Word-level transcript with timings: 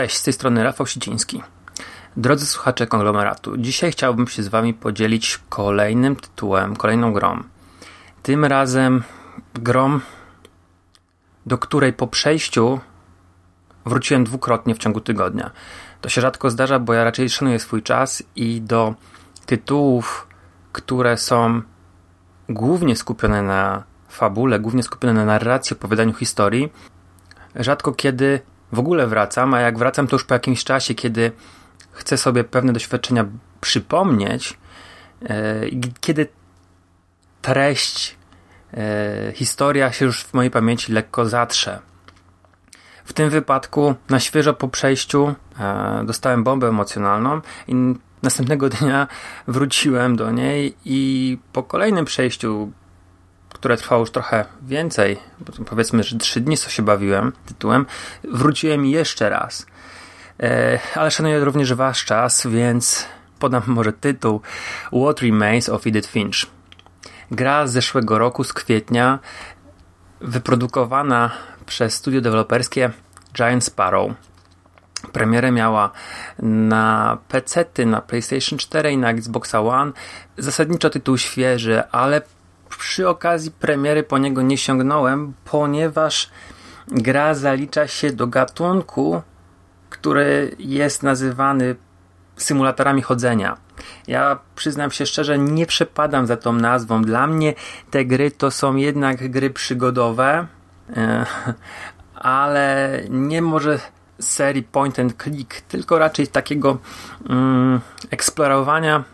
Cześć, 0.00 0.16
z 0.16 0.22
tej 0.22 0.32
strony 0.32 0.64
Rafał 0.64 0.86
Siciński. 0.86 1.42
Drodzy 2.16 2.46
słuchacze 2.46 2.86
konglomeratu, 2.86 3.56
dzisiaj 3.56 3.92
chciałbym 3.92 4.28
się 4.28 4.42
z 4.42 4.48
Wami 4.48 4.74
podzielić 4.74 5.40
kolejnym 5.48 6.16
tytułem, 6.16 6.76
kolejną 6.76 7.12
grą. 7.12 7.42
Tym 8.22 8.44
razem 8.44 9.02
grą, 9.54 10.00
do 11.46 11.58
której 11.58 11.92
po 11.92 12.06
przejściu 12.06 12.80
wróciłem 13.86 14.24
dwukrotnie 14.24 14.74
w 14.74 14.78
ciągu 14.78 15.00
tygodnia. 15.00 15.50
To 16.00 16.08
się 16.08 16.20
rzadko 16.20 16.50
zdarza, 16.50 16.78
bo 16.78 16.94
ja 16.94 17.04
raczej 17.04 17.30
szanuję 17.30 17.58
swój 17.58 17.82
czas 17.82 18.22
i 18.36 18.60
do 18.60 18.94
tytułów, 19.46 20.26
które 20.72 21.16
są 21.16 21.62
głównie 22.48 22.96
skupione 22.96 23.42
na 23.42 23.82
fabule, 24.08 24.60
głównie 24.60 24.82
skupione 24.82 25.14
na 25.14 25.24
narracji, 25.24 25.76
opowiadaniu 25.76 26.12
historii, 26.12 26.72
rzadko 27.54 27.92
kiedy 27.92 28.40
w 28.72 28.78
ogóle 28.78 29.06
wracam, 29.06 29.54
a 29.54 29.60
jak 29.60 29.78
wracam 29.78 30.06
to 30.06 30.16
już 30.16 30.24
po 30.24 30.34
jakimś 30.34 30.64
czasie, 30.64 30.94
kiedy 30.94 31.32
chcę 31.92 32.16
sobie 32.16 32.44
pewne 32.44 32.72
doświadczenia 32.72 33.24
przypomnieć, 33.60 34.58
e, 35.22 35.60
kiedy 36.00 36.28
treść, 37.42 38.16
e, 38.74 39.32
historia 39.34 39.92
się 39.92 40.04
już 40.04 40.24
w 40.24 40.34
mojej 40.34 40.50
pamięci 40.50 40.92
lekko 40.92 41.26
zatrze. 41.26 41.78
W 43.04 43.12
tym 43.12 43.30
wypadku 43.30 43.94
na 44.08 44.20
świeżo 44.20 44.54
po 44.54 44.68
przejściu 44.68 45.34
e, 45.60 46.02
dostałem 46.06 46.44
bombę 46.44 46.68
emocjonalną 46.68 47.40
i 47.68 47.74
następnego 48.22 48.68
dnia 48.80 49.08
wróciłem 49.48 50.16
do 50.16 50.30
niej 50.30 50.74
i 50.84 51.38
po 51.52 51.62
kolejnym 51.62 52.04
przejściu 52.04 52.72
które 53.60 53.76
trwało 53.76 54.00
już 54.00 54.10
trochę 54.10 54.44
więcej, 54.62 55.18
powiedzmy, 55.66 56.02
że 56.02 56.18
trzy 56.18 56.40
dni 56.40 56.56
co 56.56 56.70
się 56.70 56.82
bawiłem 56.82 57.32
tytułem, 57.46 57.86
wróciłem 58.24 58.86
jeszcze 58.86 59.28
raz. 59.28 59.66
E, 60.42 60.78
ale 60.94 61.10
szanuję 61.10 61.44
również 61.44 61.74
wasz 61.74 62.04
czas, 62.04 62.46
więc 62.46 63.06
podam 63.38 63.62
może 63.76 63.92
tytuł 63.92 64.40
What 65.02 65.20
Remains 65.20 65.68
of 65.68 65.86
Edith 65.86 66.08
Finch. 66.08 66.46
Gra 67.30 67.66
z 67.66 67.72
zeszłego 67.72 68.18
roku, 68.18 68.44
z 68.44 68.52
kwietnia, 68.52 69.18
wyprodukowana 70.20 71.30
przez 71.66 71.94
studio 71.94 72.20
deweloperskie 72.20 72.90
Giant 73.34 73.64
Sparrow. 73.64 74.12
Premierę 75.12 75.52
miała 75.52 75.90
na 76.38 77.18
PC, 77.28 77.64
na 77.86 78.00
PlayStation 78.00 78.58
4 78.58 78.92
i 78.92 78.98
na 78.98 79.10
Xbox 79.10 79.54
One. 79.54 79.92
Zasadniczo 80.38 80.90
tytuł 80.90 81.18
świeży, 81.18 81.82
ale 81.92 82.22
przy 82.78 83.08
okazji 83.08 83.50
premiery 83.50 84.02
po 84.02 84.18
niego 84.18 84.42
nie 84.42 84.56
sięgnąłem, 84.56 85.34
ponieważ 85.44 86.30
gra 86.88 87.34
zalicza 87.34 87.86
się 87.86 88.12
do 88.12 88.26
gatunku, 88.26 89.22
który 89.90 90.56
jest 90.58 91.02
nazywany 91.02 91.76
symulatorami 92.36 93.02
chodzenia. 93.02 93.56
Ja 94.06 94.38
przyznam 94.54 94.90
się 94.90 95.06
szczerze, 95.06 95.38
nie 95.38 95.66
przepadam 95.66 96.26
za 96.26 96.36
tą 96.36 96.52
nazwą. 96.52 97.02
Dla 97.02 97.26
mnie 97.26 97.54
te 97.90 98.04
gry 98.04 98.30
to 98.30 98.50
są 98.50 98.76
jednak 98.76 99.30
gry 99.30 99.50
przygodowe, 99.50 100.46
e, 100.96 101.26
ale 102.14 103.00
nie 103.08 103.42
może 103.42 103.78
serii 104.18 104.62
point 104.62 104.98
and 104.98 105.22
click, 105.22 105.60
tylko 105.60 105.98
raczej 105.98 106.28
takiego 106.28 106.78
mm, 107.28 107.80
eksplorowania 108.10 109.04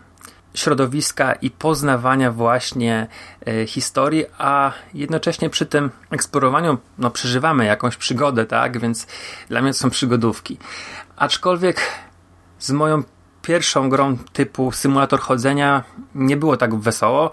środowiska 0.56 1.32
i 1.32 1.50
poznawania 1.50 2.32
właśnie 2.32 3.06
e, 3.46 3.66
historii, 3.66 4.24
a 4.38 4.72
jednocześnie 4.94 5.50
przy 5.50 5.66
tym 5.66 5.90
eksplorowaniu 6.10 6.78
no, 6.98 7.10
przeżywamy 7.10 7.64
jakąś 7.64 7.96
przygodę, 7.96 8.46
tak? 8.46 8.78
Więc 8.78 9.06
dla 9.48 9.62
mnie 9.62 9.72
to 9.72 9.78
są 9.78 9.90
przygodówki. 9.90 10.58
Aczkolwiek 11.16 11.80
z 12.58 12.70
moją 12.70 13.02
pierwszą 13.42 13.88
grą 13.88 14.16
typu 14.32 14.72
symulator 14.72 15.20
chodzenia 15.20 15.84
nie 16.14 16.36
było 16.36 16.56
tak 16.56 16.74
wesoło. 16.74 17.30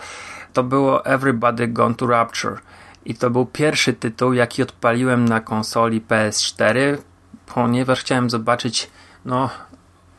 To 0.53 0.63
było 0.63 1.05
Everybody 1.05 1.67
Gone 1.67 1.95
to 1.95 2.07
Rapture. 2.07 2.59
I 3.05 3.15
to 3.15 3.29
był 3.29 3.45
pierwszy 3.45 3.93
tytuł, 3.93 4.33
jaki 4.33 4.63
odpaliłem 4.63 5.25
na 5.25 5.41
konsoli 5.41 6.01
PS4, 6.01 6.97
ponieważ 7.45 7.99
chciałem 7.99 8.29
zobaczyć 8.29 8.89
no, 9.25 9.49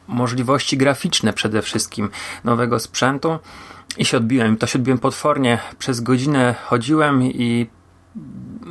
możliwości 0.08 0.76
graficzne 0.76 1.32
przede 1.32 1.62
wszystkim 1.62 2.10
nowego 2.44 2.78
sprzętu 2.78 3.38
i 3.98 4.04
się 4.04 4.16
odbiłem. 4.16 4.56
To 4.56 4.66
się 4.66 4.78
odbiłem 4.78 4.98
potwornie. 4.98 5.58
Przez 5.78 6.00
godzinę 6.00 6.54
chodziłem 6.64 7.22
i 7.22 7.66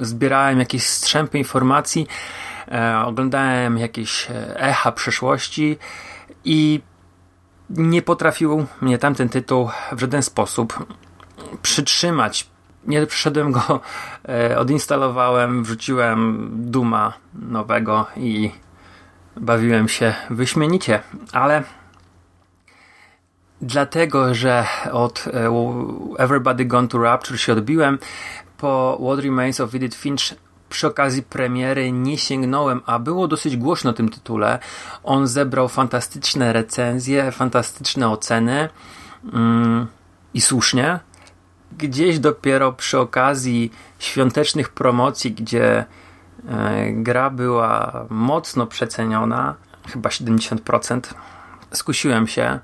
zbierałem 0.01 0.59
jakieś 0.59 0.83
strzępy 0.87 1.37
informacji, 1.37 2.07
e, 2.71 2.99
oglądałem 3.05 3.77
jakieś 3.77 4.31
e, 4.31 4.59
echa 4.59 4.91
przeszłości 4.91 5.77
i 6.45 6.81
nie 7.69 8.01
potrafił 8.01 8.65
mnie 8.81 8.97
tamten 8.97 9.29
tytuł 9.29 9.69
w 9.91 9.99
żaden 9.99 10.23
sposób 10.23 10.85
przytrzymać. 11.61 12.47
Nie 12.87 13.07
przyszedłem 13.07 13.51
go, 13.51 13.79
e, 14.29 14.59
odinstalowałem, 14.59 15.63
wrzuciłem 15.63 16.49
Duma 16.53 17.13
nowego 17.33 18.05
i 18.17 18.51
bawiłem 19.37 19.89
się 19.89 20.13
wyśmienicie, 20.29 20.99
ale 21.31 21.63
dlatego, 23.61 24.35
że 24.35 24.65
od 24.91 25.25
e, 25.27 25.49
Everybody 26.17 26.65
Gone 26.65 26.87
to 26.87 26.97
Rapture 26.97 27.39
się 27.39 27.53
odbiłem, 27.53 27.99
po 28.57 28.99
What 29.05 29.19
Remains 29.19 29.59
of 29.59 29.75
Edith 29.75 29.97
Finch 29.97 30.35
przy 30.69 30.87
okazji 30.87 31.23
premiery 31.23 31.91
nie 31.91 32.17
sięgnąłem, 32.17 32.81
a 32.85 32.99
było 32.99 33.27
dosyć 33.27 33.57
głośno 33.57 33.93
tym 33.93 34.09
tytule. 34.09 34.59
On 35.03 35.27
zebrał 35.27 35.69
fantastyczne 35.69 36.53
recenzje, 36.53 37.31
fantastyczne 37.31 38.09
oceny 38.09 38.69
mm, 39.33 39.87
i 40.33 40.41
słusznie. 40.41 40.99
Gdzieś 41.77 42.19
dopiero 42.19 42.73
przy 42.73 42.99
okazji 42.99 43.71
świątecznych 43.99 44.69
promocji, 44.69 45.31
gdzie 45.31 45.85
gra 46.91 47.29
była 47.29 48.05
mocno 48.09 48.67
przeceniona, 48.67 49.55
chyba 49.87 50.09
70%. 50.09 51.01
Skusiłem 51.71 52.27
się. 52.27 52.59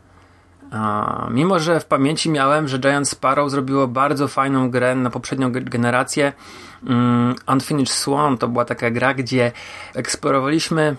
Mimo, 1.30 1.60
że 1.60 1.80
w 1.80 1.86
pamięci 1.86 2.30
miałem, 2.30 2.68
że 2.68 2.80
Giant 2.80 3.10
Sparrow 3.10 3.52
zrobiło 3.52 3.88
bardzo 3.88 4.28
fajną 4.28 4.70
grę 4.70 4.96
na 4.96 5.10
poprzednią 5.10 5.52
generację. 5.52 6.34
Mm, 6.84 7.36
Unfinished 7.48 7.96
Swan 7.96 8.38
to 8.38 8.48
była 8.48 8.66
taka 8.66 8.92
gra, 8.92 9.14
gdzie 9.14 9.52
eksplorowaliśmy 9.96 10.96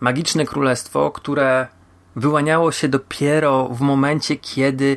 magiczne 0.00 0.44
królestwo, 0.44 1.10
które 1.10 1.66
wyłaniało 2.16 2.72
się 2.72 2.88
dopiero 2.88 3.68
w 3.68 3.80
momencie, 3.80 4.36
kiedy 4.36 4.96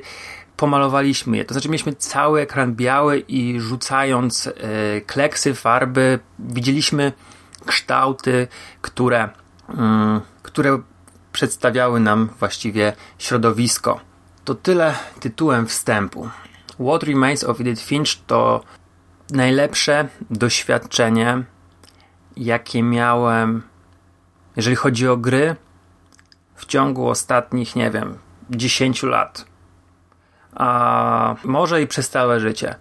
pomalowaliśmy 0.57 1.38
je. 1.38 1.45
To 1.45 1.54
znaczy 1.54 1.69
mieliśmy 1.69 1.95
cały 1.95 2.42
ekran 2.42 2.75
biały 2.75 3.19
i 3.19 3.59
rzucając 3.59 4.48
y, 4.48 4.54
kleksy, 5.06 5.54
farby, 5.54 6.19
widzieliśmy 6.39 7.13
kształty, 7.65 8.48
które, 8.81 9.30
y, 9.69 9.74
które 10.44 10.81
przedstawiały 11.31 12.00
nam 12.00 12.30
właściwie 12.39 12.94
środowisko. 13.18 14.00
To 14.45 14.56
tyle 14.56 14.95
tytułem 15.19 15.68
wstępu. 15.68 16.30
What 16.80 17.04
Remains 17.04 17.44
of 17.44 17.62
Edith 17.62 17.81
Finch 17.81 18.15
to 18.27 18.63
najlepsze 19.30 20.07
doświadczenie, 20.30 21.44
jakie 22.38 22.83
miałem, 22.83 23.62
jeżeli 24.56 24.75
chodzi 24.75 25.07
o 25.07 25.18
gry, 25.18 25.56
w 26.56 26.65
ciągu 26.65 27.09
ostatnich, 27.09 27.75
nie 27.75 27.92
wiem, 27.92 28.18
10 28.50 29.04
lat 29.04 29.45
a 30.57 31.36
może 31.44 31.81
i 31.81 31.88
przez 31.88 32.09
całe 32.09 32.39
życie. 32.39 32.75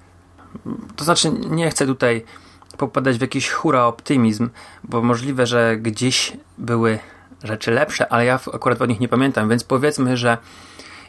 To 0.96 1.04
znaczy, 1.04 1.30
nie 1.30 1.70
chcę 1.70 1.86
tutaj 1.86 2.24
popadać 2.78 3.18
w 3.18 3.20
jakiś 3.20 3.50
hura 3.50 3.84
optymizm, 3.84 4.48
bo 4.84 5.02
możliwe, 5.02 5.46
że 5.46 5.76
gdzieś 5.76 6.32
były 6.58 6.98
rzeczy 7.42 7.70
lepsze, 7.70 8.12
ale 8.12 8.24
ja 8.24 8.40
akurat 8.54 8.82
o 8.82 8.86
nich 8.86 9.00
nie 9.00 9.08
pamiętam, 9.08 9.48
więc 9.48 9.64
powiedzmy, 9.64 10.16
że 10.16 10.38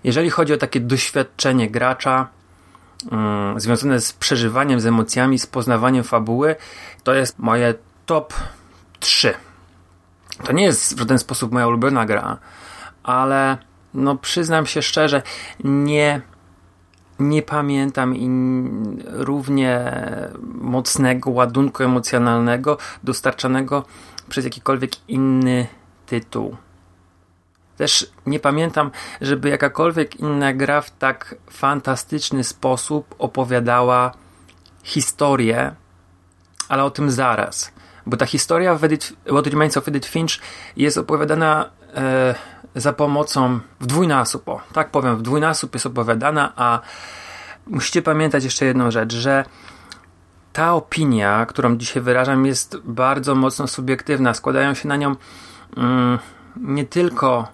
jeżeli 0.04 0.30
chodzi 0.30 0.54
o 0.54 0.58
takie 0.58 0.80
doświadczenie 0.80 1.70
gracza 1.70 2.28
um, 3.12 3.60
związane 3.60 4.00
z 4.00 4.14
przeżywaniem, 4.14 4.80
z 4.80 4.86
emocjami, 4.86 5.40
z 5.40 5.48
poznawaniem 5.48 6.04
fabuły, 6.04 6.56
to 7.04 7.14
jest 7.14 7.40
moje 7.40 7.74
top 8.06 8.34
3. 9.00 9.34
To 10.44 10.52
nie 10.52 10.64
jest 10.64 10.96
w 10.96 11.00
żaden 11.00 11.20
sposób 11.20 11.52
moja 11.52 11.68
ulubiona 11.68 12.06
gra, 12.06 12.38
ale 13.04 13.58
no 13.94 14.16
przyznam 14.16 14.66
się 14.66 14.82
szczerze, 14.82 15.22
nie 15.64 16.22
nie 17.20 17.42
pamiętam 17.42 18.16
i 18.16 18.30
równie 19.06 19.92
mocnego 20.44 21.30
ładunku 21.30 21.84
emocjonalnego 21.84 22.78
dostarczanego 23.04 23.86
przez 24.30 24.46
jakikolwiek 24.46 24.92
inny 25.08 25.68
tytuł. 26.06 26.58
Też 27.78 28.12
nie 28.26 28.40
pamiętam, 28.40 28.92
żeby 29.22 29.50
jakakolwiek 29.50 30.16
inna 30.16 30.54
gra 30.54 30.82
w 30.82 30.92
tak 30.92 31.36
fantastyczny 31.50 32.44
sposób 32.44 33.16
opowiadała 33.20 34.12
historię, 34.84 35.76
ale 36.70 36.84
o 36.84 36.92
tym 36.92 37.12
zaraz. 37.12 37.72
Bo 38.06 38.18
ta 38.18 38.26
historia 38.26 38.76
w 38.76 38.84
Edith, 38.84 39.14
What 39.26 39.48
Remains 39.48 39.78
of 39.78 39.88
Edith 39.88 40.10
Finch 40.10 40.40
jest 40.78 40.98
opowiadana 40.98 41.70
e, 41.96 42.36
za 42.76 42.94
pomocą 42.94 43.60
w 43.80 43.86
dwójnasób, 43.86 44.50
o, 44.50 44.62
tak 44.74 44.92
powiem, 44.92 45.18
w 45.18 45.22
dwójnasób 45.22 45.74
jest 45.74 45.86
opowiadana, 45.86 46.54
a 46.56 46.80
musicie 47.68 48.02
pamiętać 48.02 48.44
jeszcze 48.44 48.66
jedną 48.66 48.92
rzecz, 48.92 49.14
że 49.14 49.46
ta 50.54 50.74
opinia, 50.74 51.46
którą 51.46 51.78
dzisiaj 51.78 52.04
wyrażam, 52.04 52.46
jest 52.46 52.78
bardzo 52.84 53.36
mocno 53.36 53.68
subiektywna. 53.68 54.34
Składają 54.34 54.74
się 54.74 54.88
na 54.88 54.96
nią 54.96 55.16
mm, 55.78 56.20
nie 56.62 56.86
tylko 56.86 57.48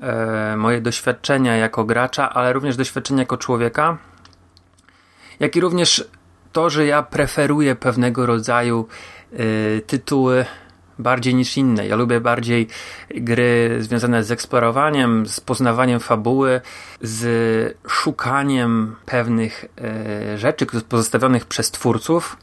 e, 0.00 0.56
moje 0.56 0.80
doświadczenia 0.80 1.56
jako 1.56 1.84
gracza, 1.84 2.30
ale 2.34 2.52
również 2.52 2.76
doświadczenia 2.76 3.20
jako 3.22 3.36
człowieka, 3.36 3.96
jak 5.40 5.56
i 5.56 5.60
również 5.60 6.04
to, 6.52 6.70
że 6.70 6.86
ja 6.86 7.02
preferuję 7.02 7.76
pewnego 7.76 8.26
rodzaju 8.26 8.88
e, 9.32 9.36
tytuły 9.80 10.44
bardziej 10.98 11.34
niż 11.34 11.56
inne. 11.56 11.86
Ja 11.86 11.96
lubię 11.96 12.20
bardziej 12.20 12.68
gry 13.10 13.76
związane 13.80 14.24
z 14.24 14.30
eksplorowaniem, 14.30 15.26
z 15.26 15.40
poznawaniem 15.40 16.00
fabuły, 16.00 16.60
z 17.00 17.78
szukaniem 17.88 18.96
pewnych 19.06 19.64
e, 19.78 20.38
rzeczy 20.38 20.66
pozostawionych 20.88 21.46
przez 21.46 21.70
twórców, 21.70 22.36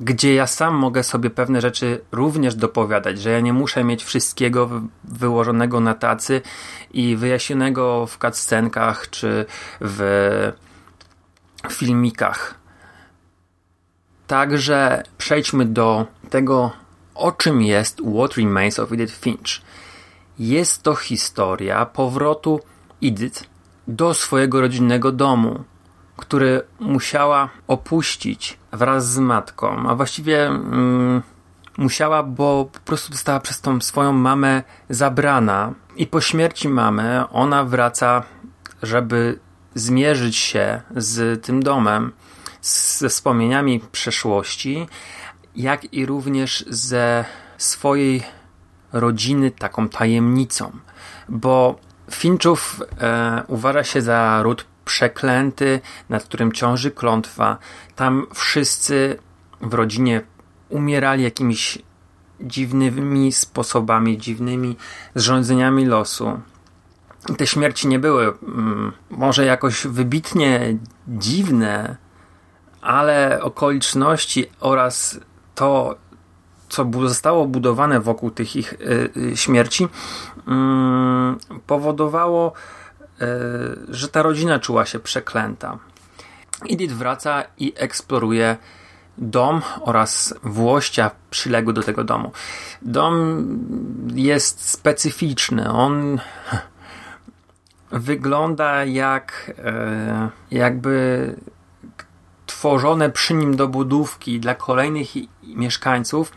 gdzie 0.00 0.34
ja 0.34 0.46
sam 0.46 0.74
mogę 0.74 1.02
sobie 1.02 1.30
pewne 1.30 1.60
rzeczy 1.60 2.00
również 2.12 2.54
dopowiadać, 2.54 3.20
że 3.20 3.30
ja 3.30 3.40
nie 3.40 3.52
muszę 3.52 3.84
mieć 3.84 4.04
wszystkiego 4.04 4.70
wyłożonego 5.04 5.80
na 5.80 5.94
tacy 5.94 6.42
i 6.90 7.16
wyjaśnionego 7.16 8.06
w 8.06 8.18
cutscenkach 8.18 9.10
czy 9.10 9.46
w 9.80 10.52
filmikach. 11.70 12.54
Także 14.26 15.02
przejdźmy 15.18 15.64
do 15.64 16.06
tego, 16.30 16.70
o 17.14 17.32
czym 17.32 17.62
jest 17.62 18.00
What 18.16 18.36
Remains 18.36 18.78
of 18.78 18.92
Edith 18.92 19.20
Finch. 19.20 19.60
Jest 20.38 20.82
to 20.82 20.94
historia 20.94 21.86
powrotu 21.86 22.60
Edith 23.02 23.44
do 23.88 24.14
swojego 24.14 24.60
rodzinnego 24.60 25.12
domu, 25.12 25.64
który 26.16 26.62
musiała 26.80 27.48
opuścić 27.68 28.58
wraz 28.72 29.12
z 29.12 29.18
matką, 29.18 29.88
a 29.88 29.94
właściwie 29.94 30.46
mm, 30.46 31.22
musiała, 31.78 32.22
bo 32.22 32.68
po 32.72 32.80
prostu 32.80 33.12
została 33.12 33.40
przez 33.40 33.60
tą 33.60 33.80
swoją 33.80 34.12
mamę 34.12 34.62
zabrana 34.90 35.74
i 35.96 36.06
po 36.06 36.20
śmierci 36.20 36.68
mamy 36.68 37.28
ona 37.28 37.64
wraca, 37.64 38.22
żeby 38.82 39.38
zmierzyć 39.74 40.36
się 40.36 40.82
z 40.96 41.44
tym 41.44 41.62
domem, 41.62 42.12
ze 42.62 43.08
wspomnieniami 43.08 43.80
przeszłości, 43.92 44.86
jak 45.56 45.94
i 45.94 46.06
również 46.06 46.64
ze 46.68 47.24
swojej 47.58 48.22
rodziny 48.92 49.50
taką 49.50 49.88
tajemnicą, 49.88 50.72
bo 51.28 51.78
Finczów 52.10 52.82
e, 53.00 53.42
uważa 53.46 53.84
się 53.84 54.02
za 54.02 54.42
ród 54.42 54.64
przeklęty, 54.84 55.80
nad 56.08 56.24
którym 56.24 56.52
ciąży 56.52 56.90
klątwa. 56.90 57.58
Tam 57.96 58.26
wszyscy 58.34 59.16
w 59.60 59.74
rodzinie 59.74 60.20
umierali 60.68 61.22
jakimiś 61.24 61.78
dziwnymi 62.40 63.32
sposobami, 63.32 64.18
dziwnymi 64.18 64.76
zrządzeniami 65.14 65.86
losu. 65.86 66.40
Te 67.36 67.46
śmierci 67.46 67.88
nie 67.88 67.98
były 67.98 68.32
mm, 68.42 68.92
może 69.10 69.44
jakoś 69.44 69.86
wybitnie 69.86 70.78
dziwne, 71.08 71.96
ale 72.80 73.42
okoliczności 73.42 74.46
oraz 74.60 75.20
to, 75.60 75.94
co 76.68 76.90
zostało 77.06 77.46
budowane 77.46 78.00
wokół 78.00 78.30
tych 78.30 78.56
ich 78.56 78.72
y, 78.72 79.10
y, 79.16 79.36
śmierci, 79.36 79.88
mm, 80.48 81.38
powodowało, 81.66 82.52
y, 82.52 83.26
że 83.88 84.08
ta 84.08 84.22
rodzina 84.22 84.58
czuła 84.58 84.86
się 84.86 84.98
przeklęta. 85.00 85.78
Edith 86.70 86.94
wraca 86.94 87.44
i 87.58 87.72
eksploruje 87.76 88.56
dom 89.18 89.62
oraz 89.80 90.34
włościa 90.42 91.10
przyległy 91.30 91.72
do 91.72 91.82
tego 91.82 92.04
domu. 92.04 92.32
Dom 92.82 93.14
jest 94.14 94.70
specyficzny. 94.70 95.70
On 95.70 96.20
wygląda 97.92 98.84
jak 98.84 99.52
jakby 100.50 101.34
tworzone 102.60 103.10
przy 103.10 103.34
nim 103.34 103.56
dobudówki 103.56 104.40
dla 104.40 104.54
kolejnych 104.54 105.08
mieszkańców 105.42 106.32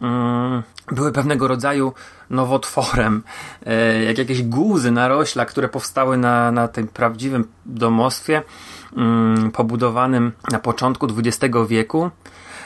mm, 0.00 0.62
były 0.92 1.12
pewnego 1.12 1.48
rodzaju 1.48 1.92
nowotworem, 2.30 3.22
e, 3.66 4.04
jak 4.04 4.18
jakieś 4.18 4.42
guzy 4.42 4.90
narośla, 4.90 5.44
które 5.44 5.68
powstały 5.68 6.16
na, 6.16 6.52
na 6.52 6.68
tym 6.68 6.88
prawdziwym 6.88 7.44
domostwie 7.66 8.42
mm, 8.96 9.50
pobudowanym 9.50 10.32
na 10.50 10.58
początku 10.58 11.06
XX 11.06 11.54
wieku. 11.68 12.10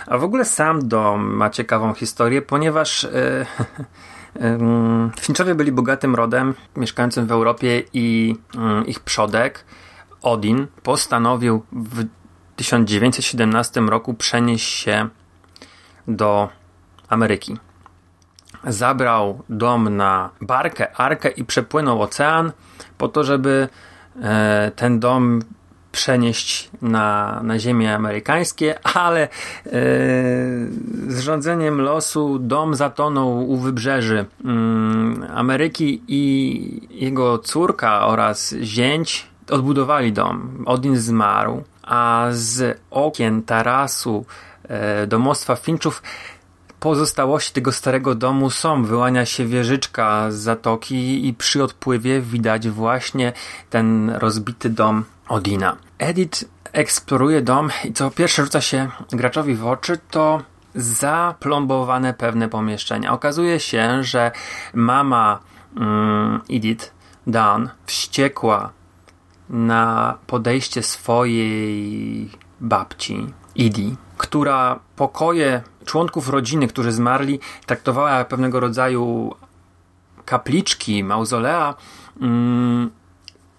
A 0.06 0.18
w 0.18 0.24
ogóle 0.24 0.44
sam 0.44 0.88
dom 0.88 1.36
ma 1.36 1.50
ciekawą 1.50 1.94
historię, 1.94 2.42
ponieważ 2.42 3.04
e, 3.04 3.46
Finchowie 5.20 5.54
byli 5.54 5.72
bogatym 5.72 6.14
rodem 6.14 6.54
mieszkającym 6.76 7.26
w 7.26 7.32
Europie 7.32 7.82
i 7.92 8.36
mm, 8.56 8.86
ich 8.86 9.00
przodek 9.00 9.64
Odin 10.22 10.66
postanowił 10.82 11.62
w 11.72 12.04
1917 12.56 13.80
roku 13.80 14.14
przenieść 14.14 14.68
się 14.68 15.08
do 16.08 16.48
Ameryki. 17.08 17.56
Zabrał 18.64 19.42
dom 19.48 19.96
na 19.96 20.30
barkę, 20.40 20.96
arkę 20.96 21.28
i 21.28 21.44
przepłynął 21.44 22.02
ocean 22.02 22.52
po 22.98 23.08
to, 23.08 23.24
żeby 23.24 23.68
e, 24.22 24.72
ten 24.76 25.00
dom 25.00 25.40
przenieść 25.92 26.70
na, 26.82 27.40
na 27.42 27.58
ziemię 27.58 27.94
amerykańskie, 27.94 28.78
ale 28.86 29.22
e, 29.22 29.28
z 31.08 31.20
rządzeniem 31.20 31.80
losu 31.80 32.38
dom 32.38 32.74
zatonął 32.74 33.50
u 33.50 33.56
wybrzeży 33.56 34.26
mm, 34.44 35.26
Ameryki 35.34 36.02
i 36.08 36.88
jego 36.90 37.38
córka 37.38 38.06
oraz 38.06 38.54
zięć 38.62 39.26
odbudowali 39.50 40.12
dom. 40.12 40.64
Odin 40.66 40.96
zmarł 40.96 41.62
a 41.86 42.26
z 42.30 42.80
okien 42.90 43.42
tarasu 43.42 44.26
e, 44.68 45.06
domostwa 45.06 45.56
Finczów 45.56 46.02
pozostałości 46.80 47.52
tego 47.52 47.72
starego 47.72 48.14
domu 48.14 48.50
są. 48.50 48.84
Wyłania 48.84 49.26
się 49.26 49.46
wieżyczka 49.46 50.30
z 50.30 50.34
zatoki 50.34 51.28
i 51.28 51.34
przy 51.34 51.62
odpływie 51.62 52.20
widać 52.20 52.68
właśnie 52.68 53.32
ten 53.70 54.10
rozbity 54.10 54.70
dom 54.70 55.04
Odina. 55.28 55.76
Edith 55.98 56.44
eksploruje 56.72 57.42
dom 57.42 57.70
i 57.84 57.92
co 57.92 58.10
pierwsze 58.10 58.42
rzuca 58.42 58.60
się 58.60 58.88
graczowi 59.12 59.54
w 59.54 59.66
oczy 59.66 59.98
to 60.10 60.42
zaplombowane 60.74 62.14
pewne 62.14 62.48
pomieszczenia. 62.48 63.12
Okazuje 63.12 63.60
się, 63.60 64.02
że 64.02 64.30
mama 64.74 65.38
mm, 65.76 66.40
Edith, 66.50 66.92
Dan, 67.26 67.70
wściekła 67.86 68.72
na 69.48 70.18
podejście 70.26 70.82
swojej 70.82 72.30
babci, 72.60 73.26
Idi, 73.54 73.96
która 74.18 74.78
pokoje 74.96 75.62
członków 75.84 76.28
rodziny, 76.28 76.68
którzy 76.68 76.92
zmarli, 76.92 77.40
traktowała 77.66 78.10
jak 78.10 78.28
pewnego 78.28 78.60
rodzaju 78.60 79.34
kapliczki, 80.24 81.04
mauzolea. 81.04 81.74
Mm, 82.20 82.90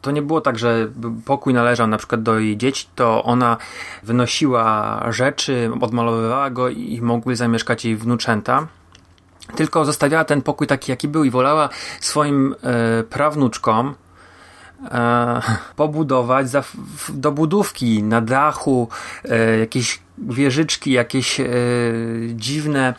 to 0.01 0.11
nie 0.11 0.21
było 0.21 0.41
tak, 0.41 0.59
że 0.59 0.87
pokój 1.25 1.53
należał 1.53 1.87
na 1.87 1.97
przykład 1.97 2.23
do 2.23 2.39
jej 2.39 2.57
dzieci, 2.57 2.87
to 2.95 3.23
ona 3.23 3.57
wynosiła 4.03 4.99
rzeczy, 5.09 5.71
odmalowywała 5.81 6.49
go 6.49 6.69
i 6.69 7.01
mogły 7.01 7.35
zamieszkać 7.35 7.85
jej 7.85 7.95
wnuczęta. 7.95 8.67
tylko 9.55 9.85
zostawiała 9.85 10.25
ten 10.25 10.41
pokój 10.41 10.67
taki, 10.67 10.91
jaki 10.91 11.07
był 11.07 11.23
i 11.23 11.29
wolała 11.29 11.69
swoim 11.99 12.55
e, 12.63 13.03
prawnuczkom 13.03 13.95
e, 14.83 15.41
pobudować 15.75 16.49
za, 16.49 16.61
w, 16.61 17.11
do 17.13 17.31
budówki 17.31 18.03
na 18.03 18.21
dachu 18.21 18.87
e, 19.23 19.59
jakieś 19.59 19.99
wieżyczki, 20.17 20.91
jakieś 20.91 21.39
e, 21.39 21.45
dziwne 22.33 22.93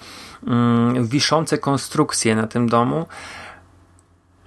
mm, 0.47 1.07
wiszące 1.07 1.59
konstrukcje 1.59 2.37
na 2.37 2.47
tym 2.47 2.69
domu, 2.69 3.07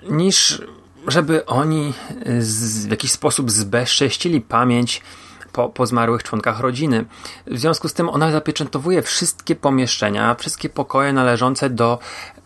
niż 0.10 0.62
żeby 1.08 1.46
oni 1.46 1.94
z, 2.40 2.88
w 2.88 2.92
jakiś 2.92 3.12
sposób 3.12 3.52
zbezcześcili 3.52 4.42
pamięć 4.42 5.02
po, 5.52 5.70
po 5.70 5.86
zmarłych 5.86 6.24
członkach 6.24 6.60
rodziny. 6.60 7.06
W 7.48 7.60
związku 7.60 7.88
z 7.88 7.94
tym 7.94 8.10
ona 8.10 8.32
zapieczętowuje 8.32 9.02
wszystkie 9.02 9.56
pomieszczenia, 9.56 10.36
wszystkie 10.36 10.70
pokoje 10.70 11.14
należące 11.14 11.70
do, 11.70 12.00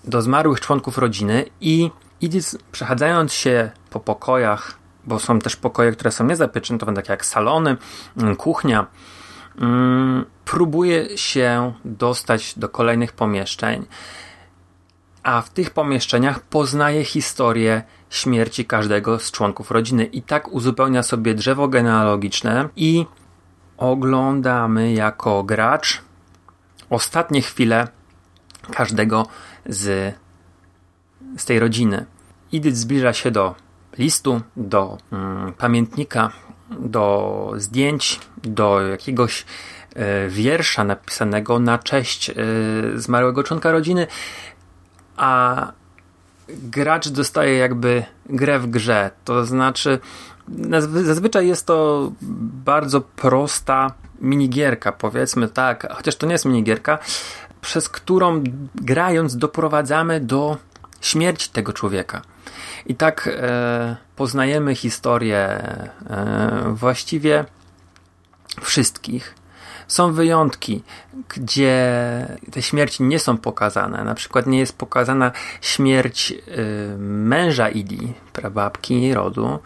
do 0.04 0.22
zmarłych 0.22 0.60
członków 0.60 0.98
rodziny 0.98 1.46
i 1.62 1.92
Edith 2.24 2.56
przechadzając 2.72 3.34
się 3.34 3.72
po 3.94 4.00
pokojach, 4.00 4.78
bo 5.06 5.20
są 5.20 5.40
też 5.40 5.56
pokoje, 5.56 5.92
które 5.92 6.12
są 6.12 6.26
niezapieczętowane, 6.26 6.96
takie 6.96 7.12
jak 7.12 7.26
salony, 7.26 7.78
mm, 8.18 8.36
kuchnia, 8.36 8.88
mm, 9.60 10.26
próbuje 10.46 11.18
się 11.18 11.74
dostać 11.86 12.54
do 12.60 12.70
kolejnych 12.70 13.12
pomieszczeń, 13.12 13.86
a 15.24 15.42
w 15.42 15.50
tych 15.50 15.70
pomieszczeniach 15.70 16.40
poznaje 16.40 17.06
historię 17.06 17.84
śmierci 18.10 18.66
każdego 18.66 19.20
z 19.20 19.32
członków 19.32 19.72
rodziny 19.72 20.06
i 20.06 20.22
tak 20.22 20.48
uzupełnia 20.48 21.04
sobie 21.04 21.34
drzewo 21.34 21.68
genealogiczne 21.68 22.70
i 22.76 23.06
oglądamy 23.78 24.94
jako 24.94 25.44
gracz 25.44 26.02
ostatnie 26.90 27.42
chwile 27.42 27.88
każdego 28.72 29.28
z, 29.66 30.16
z 31.38 31.46
tej 31.46 31.60
rodziny. 31.60 32.06
Idyt 32.52 32.78
zbliża 32.78 33.14
się 33.14 33.32
do 33.32 33.56
listu, 33.98 34.42
do 34.58 34.98
mm, 35.12 35.54
pamiętnika, 35.54 36.32
do 36.80 37.52
zdjęć, 37.58 38.20
do 38.44 38.82
jakiegoś 38.82 39.46
e, 39.96 40.28
wiersza 40.30 40.84
napisanego 40.84 41.60
na 41.60 41.78
cześć 41.78 42.30
e, 42.30 42.34
zmarłego 42.96 43.44
członka 43.44 43.72
rodziny, 43.72 44.08
a 45.18 45.72
gracz 46.48 47.10
dostaje 47.10 47.58
jakby 47.58 48.04
grę 48.26 48.60
w 48.60 48.68
grze. 48.68 49.12
To 49.26 49.46
znaczy, 49.46 50.00
zazwyczaj 51.04 51.48
jest 51.48 51.66
to 51.66 52.12
bardzo 52.66 53.02
prosta 53.02 53.94
minigierka, 54.22 54.92
powiedzmy 54.92 55.48
tak, 55.48 55.94
chociaż 55.94 56.16
to 56.16 56.28
nie 56.28 56.34
jest 56.34 56.46
minigierka, 56.46 57.00
przez 57.62 57.90
którą 57.90 58.44
grając 58.76 59.38
doprowadzamy 59.38 60.20
do 60.20 60.58
śmierci 61.02 61.50
tego 61.50 61.74
człowieka. 61.74 62.22
I 62.86 62.96
tak 62.96 63.30
e, 63.34 63.96
poznajemy 64.16 64.76
historię 64.76 65.40
e, 65.40 66.74
właściwie 66.76 67.46
wszystkich 68.62 69.36
są 69.88 70.14
wyjątki, 70.14 70.84
gdzie 71.30 71.88
te 72.52 72.62
śmierci 72.62 73.04
nie 73.04 73.20
są 73.20 73.38
pokazane. 73.38 74.04
Na 74.04 74.16
przykład 74.16 74.48
nie 74.48 74.60
jest 74.60 74.78
pokazana 74.78 75.32
śmierć 75.62 76.32
y, 76.32 76.96
męża 77.00 77.70
Idi, 77.70 78.14
prababki 78.34 79.14
rodu, 79.14 79.60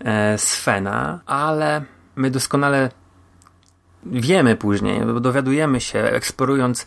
y, 0.00 0.04
Svena, 0.38 1.20
ale 1.26 1.82
my 2.16 2.30
doskonale 2.30 2.90
wiemy 4.06 4.56
później, 4.56 5.00
bo 5.00 5.20
dowiadujemy 5.20 5.80
się, 5.80 5.98
eksplorując 5.98 6.82
y, 6.82 6.86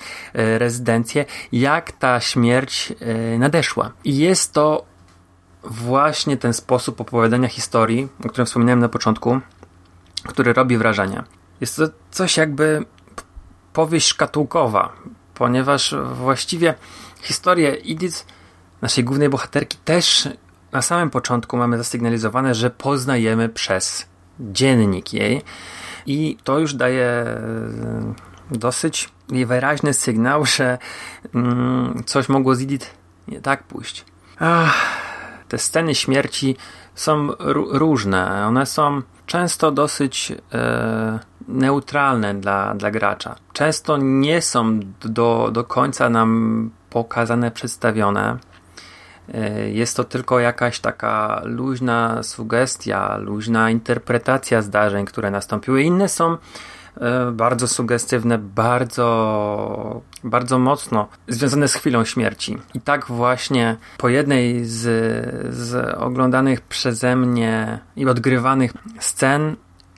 rezydencję, 0.60 1.26
jak 1.52 1.92
ta 1.92 2.20
śmierć 2.20 2.94
nadeszła. 3.40 3.92
I 4.04 4.18
jest 4.18 4.54
to 4.54 4.91
właśnie 5.64 6.38
ten 6.38 6.54
sposób 6.54 7.02
opowiadania 7.02 7.48
historii, 7.48 8.08
o 8.26 8.30
którym 8.30 8.46
wspominałem 8.46 8.80
na 8.80 8.90
początku, 8.90 9.40
który 10.28 10.54
robi 10.54 10.78
wrażenie. 10.78 11.24
Jest 11.62 11.78
to 11.78 11.84
coś 12.12 12.38
jakby 12.38 12.86
powieść 13.74 14.08
szkatułkowa, 14.08 14.94
ponieważ 15.34 15.96
właściwie 16.14 16.74
historię 17.22 17.72
Edith, 17.72 18.26
naszej 18.82 19.04
głównej 19.04 19.30
bohaterki, 19.30 19.78
też 19.86 20.30
na 20.72 20.82
samym 20.82 21.10
początku 21.10 21.58
mamy 21.58 21.78
zasygnalizowane, 21.78 22.56
że 22.56 22.70
poznajemy 22.70 23.50
przez 23.50 24.06
dziennik 24.40 25.14
jej 25.14 25.42
i 26.06 26.38
to 26.44 26.60
już 26.60 26.74
daje 26.74 27.06
e, 27.06 27.40
dosyć 28.52 29.10
wyraźny 29.30 29.94
sygnał, 29.94 30.46
że 30.46 30.78
mm, 31.36 32.04
coś 32.06 32.30
mogło 32.30 32.56
z 32.56 32.62
Edith 32.62 32.94
nie 33.28 33.42
tak 33.42 33.64
pójść. 33.64 34.06
Ach, 34.40 35.11
te 35.52 35.58
sceny 35.58 35.96
śmierci 35.96 36.56
są 36.96 37.30
różne. 37.72 38.48
One 38.48 38.66
są 38.66 39.02
często 39.26 39.72
dosyć 39.72 40.34
e, 40.54 41.20
neutralne 41.48 42.34
dla, 42.34 42.76
dla 42.76 42.92
gracza. 42.92 43.36
Często 43.54 43.98
nie 43.98 44.42
są 44.42 44.80
do, 45.06 45.50
do 45.52 45.64
końca 45.64 46.10
nam 46.10 46.72
pokazane, 46.90 47.52
przedstawione. 47.52 48.38
E, 49.34 49.70
jest 49.70 49.98
to 49.98 50.04
tylko 50.04 50.40
jakaś 50.40 50.80
taka 50.80 51.42
luźna 51.44 52.24
sugestia, 52.24 53.18
luźna 53.18 53.70
interpretacja 53.70 54.62
zdarzeń, 54.62 55.06
które 55.06 55.32
nastąpiły. 55.32 55.82
Inne 55.84 56.10
są 56.10 56.38
bardzo 57.32 57.68
sugestywne, 57.68 58.38
bardzo, 58.38 60.02
bardzo 60.24 60.60
mocno 60.60 61.08
związane 61.28 61.68
z 61.68 61.74
chwilą 61.74 62.06
śmierci. 62.06 62.58
I 62.74 62.82
tak 62.82 63.06
właśnie 63.06 63.78
po 63.98 64.10
jednej 64.10 64.66
z, 64.66 64.80
z 65.56 65.96
oglądanych 65.98 66.62
przeze 66.62 67.16
mnie 67.16 67.80
i 67.96 68.08
odgrywanych 68.08 68.74
scen 69.00 69.56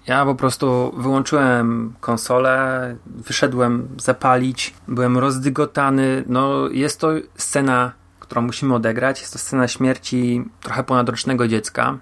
ja 0.07 0.25
po 0.25 0.35
prostu 0.35 0.93
wyłączyłem 0.97 1.93
konsolę, 2.00 2.95
wyszedłem 3.05 3.88
zapalić, 3.97 4.73
byłem 4.88 5.17
rozdygotany. 5.17 6.23
No, 6.27 6.67
jest 6.67 7.00
to 7.00 7.12
scena, 7.35 7.91
którą 8.19 8.41
musimy 8.41 8.75
odegrać. 8.75 9.21
Jest 9.21 9.33
to 9.33 9.39
scena 9.39 9.67
śmierci 9.67 10.45
trochę 10.62 10.83
ponadrocznego 10.83 11.47
dziecka, 11.47 11.97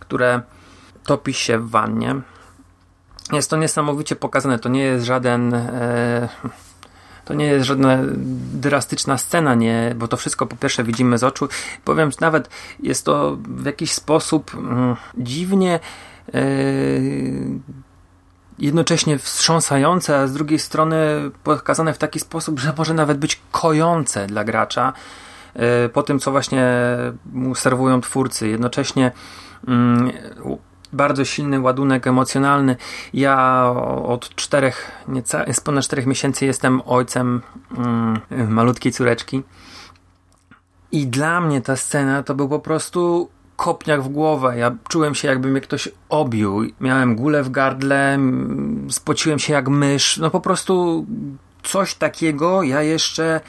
które 0.00 0.42
topi 1.04 1.32
się 1.32 1.58
w 1.58 1.70
wannie. 1.70 2.20
Jest 3.32 3.50
to 3.50 3.56
niesamowicie 3.56 4.16
pokazane. 4.16 4.58
To 4.58 4.68
nie 4.68 4.82
jest 4.82 5.06
żaden. 5.06 5.54
E, 5.54 6.28
to 7.24 7.34
nie 7.34 7.46
jest 7.46 7.66
żadna 7.66 7.98
drastyczna 8.54 9.18
scena, 9.18 9.54
nie, 9.54 9.94
bo 9.96 10.08
to 10.08 10.16
wszystko 10.16 10.46
po 10.46 10.56
pierwsze 10.56 10.84
widzimy 10.84 11.18
z 11.18 11.24
oczu. 11.24 11.48
Powiem, 11.84 12.10
nawet 12.20 12.48
jest 12.80 13.04
to 13.04 13.36
w 13.48 13.66
jakiś 13.66 13.92
sposób 13.92 14.54
mm, 14.54 14.96
dziwnie 15.18 15.80
Yy, 16.34 17.60
jednocześnie 18.58 19.18
wstrząsające, 19.18 20.18
a 20.18 20.26
z 20.26 20.32
drugiej 20.32 20.58
strony 20.58 20.96
pokazane 21.44 21.94
w 21.94 21.98
taki 21.98 22.20
sposób, 22.20 22.60
że 22.60 22.72
może 22.78 22.94
nawet 22.94 23.18
być 23.18 23.40
kojące 23.52 24.26
dla 24.26 24.44
gracza 24.44 24.92
yy, 25.54 25.62
po 25.92 26.02
tym, 26.02 26.18
co 26.18 26.30
właśnie 26.30 26.66
mu 27.32 27.54
serwują 27.54 28.00
twórcy. 28.00 28.48
Jednocześnie 28.48 29.12
mm, 29.68 30.12
bardzo 30.92 31.24
silny 31.24 31.60
ładunek 31.60 32.06
emocjonalny. 32.06 32.76
Ja 33.14 33.64
od 34.04 34.34
czterech, 34.34 34.90
nieca, 35.08 35.52
z 35.52 35.60
ponad 35.60 35.84
czterech 35.84 36.06
miesięcy 36.06 36.46
jestem 36.46 36.82
ojcem 36.86 37.42
mm, 37.78 38.20
malutkiej 38.48 38.92
córeczki. 38.92 39.42
I 40.92 41.06
dla 41.06 41.40
mnie 41.40 41.60
ta 41.60 41.76
scena 41.76 42.22
to 42.22 42.34
był 42.34 42.48
po 42.48 42.58
prostu 42.58 43.28
kopniak 43.56 44.02
w 44.02 44.08
głowę. 44.08 44.58
Ja 44.58 44.76
czułem 44.88 45.14
się, 45.14 45.28
jakby 45.28 45.48
mnie 45.48 45.60
ktoś 45.60 45.88
obił. 46.08 46.60
Miałem 46.80 47.16
gulę 47.16 47.42
w 47.42 47.50
gardle, 47.50 48.18
spociłem 48.90 49.38
się 49.38 49.52
jak 49.52 49.68
mysz. 49.68 50.16
No 50.16 50.30
po 50.30 50.40
prostu 50.40 51.06
coś 51.62 51.94
takiego 51.94 52.62
ja 52.62 52.82
jeszcze 52.82 53.40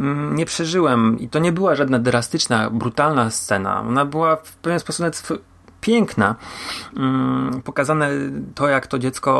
mm, 0.00 0.36
nie 0.36 0.46
przeżyłem. 0.46 1.18
I 1.18 1.28
to 1.28 1.38
nie 1.38 1.52
była 1.52 1.74
żadna 1.74 1.98
drastyczna, 1.98 2.70
brutalna 2.70 3.30
scena. 3.30 3.80
Ona 3.80 4.04
była 4.04 4.36
w 4.36 4.56
pewien 4.56 4.80
sposób 4.80 5.06
piękna. 5.82 6.34
Mm, 6.96 7.62
pokazane 7.62 8.08
to, 8.54 8.68
jak 8.68 8.86
to 8.86 8.98
dziecko 8.98 9.32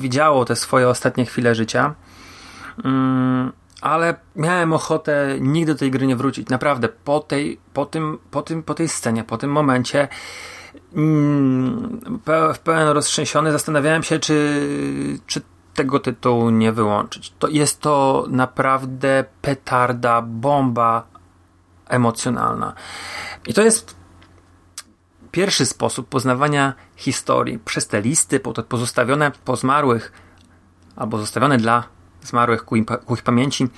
widziało 0.00 0.44
te 0.44 0.56
swoje 0.56 0.88
ostatnie 0.88 1.26
chwile 1.26 1.54
życia. 1.54 1.94
Mm, 2.84 3.52
ale 3.80 4.14
miałem 4.36 4.72
ochotę 4.72 5.36
nigdy 5.40 5.72
do 5.72 5.78
tej 5.78 5.90
gry 5.90 6.06
nie 6.06 6.16
wrócić. 6.16 6.48
Naprawdę, 6.48 6.88
po 6.88 7.20
tej, 7.20 7.60
po 7.72 7.86
tym, 7.86 8.18
po 8.30 8.42
tym, 8.42 8.62
po 8.62 8.74
tej 8.74 8.88
scenie, 8.88 9.24
po 9.24 9.38
tym 9.38 9.50
momencie 9.52 10.08
mm, 10.96 12.00
w 12.54 12.58
pełen 12.58 12.88
roztrzęsiony 12.88 13.52
zastanawiałem 13.52 14.02
się, 14.02 14.18
czy, 14.18 15.18
czy 15.26 15.40
tego 15.74 16.00
tytułu 16.00 16.50
nie 16.50 16.72
wyłączyć. 16.72 17.34
To 17.38 17.48
jest 17.48 17.80
to 17.80 18.26
naprawdę 18.28 19.24
petarda, 19.42 20.22
bomba 20.22 21.06
emocjonalna. 21.88 22.72
I 23.46 23.54
to 23.54 23.62
jest 23.62 23.99
pierwszy 25.30 25.66
sposób 25.66 26.08
poznawania 26.08 26.74
historii 26.96 27.58
przez 27.58 27.86
te 27.86 28.00
listy 28.00 28.40
pozostawione 28.68 29.32
po 29.44 29.56
zmarłych 29.56 30.12
albo 30.96 31.18
zostawione 31.18 31.58
dla 31.58 31.84
zmarłych 32.22 32.64
ku, 32.64 32.76
ku 33.06 33.14
ich 33.14 33.22
pamięci 33.22 33.68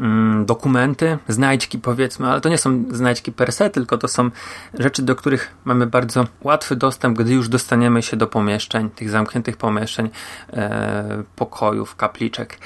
mm, 0.00 0.46
dokumenty, 0.46 1.18
znajdźki 1.28 1.78
powiedzmy, 1.78 2.30
ale 2.30 2.40
to 2.40 2.48
nie 2.48 2.58
są 2.58 2.84
znajdźki 2.90 3.32
per 3.32 3.52
se, 3.52 3.70
tylko 3.70 3.98
to 3.98 4.08
są 4.08 4.30
rzeczy, 4.78 5.02
do 5.02 5.16
których 5.16 5.54
mamy 5.64 5.86
bardzo 5.86 6.26
łatwy 6.42 6.76
dostęp, 6.76 7.18
gdy 7.18 7.32
już 7.32 7.48
dostaniemy 7.48 8.02
się 8.02 8.16
do 8.16 8.26
pomieszczeń, 8.26 8.90
tych 8.90 9.10
zamkniętych 9.10 9.56
pomieszczeń, 9.56 10.10
e, 10.52 11.22
pokojów, 11.36 11.96
kapliczek 11.96 12.58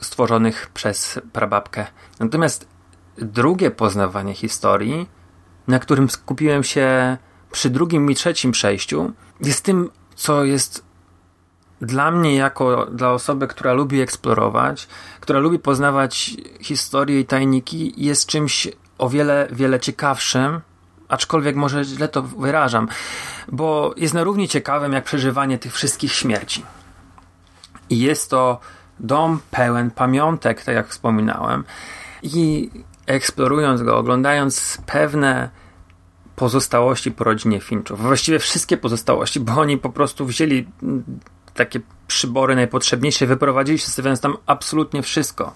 stworzonych 0.00 0.70
przez 0.74 1.20
prababkę. 1.32 1.86
Natomiast 2.20 2.68
drugie 3.18 3.70
poznawanie 3.70 4.34
historii, 4.34 5.08
na 5.68 5.78
którym 5.78 6.10
skupiłem 6.10 6.64
się 6.64 7.16
przy 7.52 7.70
drugim 7.70 8.10
i 8.10 8.14
trzecim 8.14 8.52
przejściu, 8.52 9.12
jest 9.40 9.64
tym, 9.64 9.90
co 10.14 10.44
jest 10.44 10.84
dla 11.80 12.10
mnie, 12.10 12.34
jako 12.34 12.86
dla 12.86 13.10
osoby, 13.12 13.48
która 13.48 13.72
lubi 13.72 14.00
eksplorować, 14.00 14.88
która 15.20 15.38
lubi 15.38 15.58
poznawać 15.58 16.36
historię 16.60 17.20
i 17.20 17.24
tajniki, 17.24 17.94
jest 17.96 18.26
czymś 18.26 18.68
o 18.98 19.08
wiele, 19.08 19.48
wiele 19.52 19.80
ciekawszym, 19.80 20.60
aczkolwiek 21.08 21.56
może 21.56 21.84
źle 21.84 22.08
to 22.08 22.22
wyrażam, 22.22 22.88
bo 23.48 23.94
jest 23.96 24.14
na 24.14 24.24
równi 24.24 24.48
ciekawym 24.48 24.92
jak 24.92 25.04
przeżywanie 25.04 25.58
tych 25.58 25.72
wszystkich 25.72 26.12
śmierci. 26.12 26.64
I 27.90 27.98
jest 27.98 28.30
to 28.30 28.60
dom 29.00 29.40
pełen 29.50 29.90
pamiątek, 29.90 30.64
tak 30.64 30.74
jak 30.74 30.88
wspominałem, 30.88 31.64
i 32.22 32.70
eksplorując 33.06 33.82
go, 33.82 33.98
oglądając 33.98 34.78
pewne 34.86 35.50
pozostałości 36.36 37.10
po 37.10 37.24
rodzinie 37.24 37.60
Finchów, 37.60 38.00
właściwie 38.00 38.38
wszystkie 38.38 38.76
pozostałości, 38.76 39.40
bo 39.40 39.52
oni 39.52 39.78
po 39.78 39.90
prostu 39.90 40.26
wzięli 40.26 40.66
takie 41.54 41.80
przybory 42.06 42.54
najpotrzebniejsze, 42.54 43.26
wyprowadzili 43.26 43.78
się, 43.78 43.86
stawiając 43.86 44.20
tam 44.20 44.36
absolutnie 44.46 45.02
wszystko. 45.02 45.54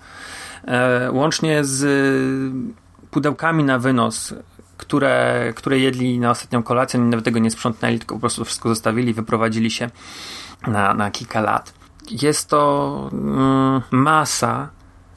E, 0.64 1.10
łącznie 1.12 1.64
z 1.64 1.86
pudełkami 3.10 3.64
na 3.64 3.78
wynos, 3.78 4.34
które, 4.76 5.52
które 5.56 5.78
jedli 5.78 6.18
na 6.18 6.30
ostatnią 6.30 6.62
kolację, 6.62 7.00
oni 7.00 7.08
nawet 7.10 7.24
tego 7.24 7.38
nie 7.38 7.50
sprzątnęli, 7.50 7.98
tylko 7.98 8.14
po 8.14 8.20
prostu 8.20 8.44
wszystko 8.44 8.68
zostawili, 8.68 9.14
wyprowadzili 9.14 9.70
się 9.70 9.90
na, 10.66 10.94
na 10.94 11.10
kilka 11.10 11.40
lat. 11.40 11.74
Jest 12.10 12.48
to 12.48 13.10
mm, 13.12 13.82
masa 13.90 14.68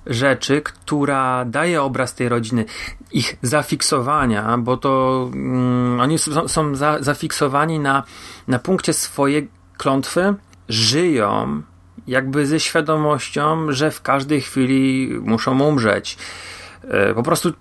rzeczy, 0.09 0.61
która 0.61 1.45
daje 1.45 1.81
obraz 1.81 2.15
tej 2.15 2.29
rodziny, 2.29 2.65
ich 3.11 3.35
zafiksowania, 3.41 4.57
bo 4.57 4.77
to 4.77 5.29
mm, 5.33 5.99
oni 5.99 6.19
są, 6.19 6.47
są 6.47 6.75
za, 6.75 6.97
zafiksowani 6.99 7.79
na, 7.79 8.03
na 8.47 8.59
punkcie 8.59 8.93
swojej 8.93 9.49
klątwy, 9.77 10.35
żyją 10.69 11.61
jakby 12.07 12.45
ze 12.45 12.59
świadomością, 12.59 13.71
że 13.71 13.91
w 13.91 14.01
każdej 14.01 14.41
chwili 14.41 15.09
muszą 15.21 15.61
umrzeć. 15.61 16.17
E, 16.83 17.13
po 17.13 17.23
prostu 17.23 17.53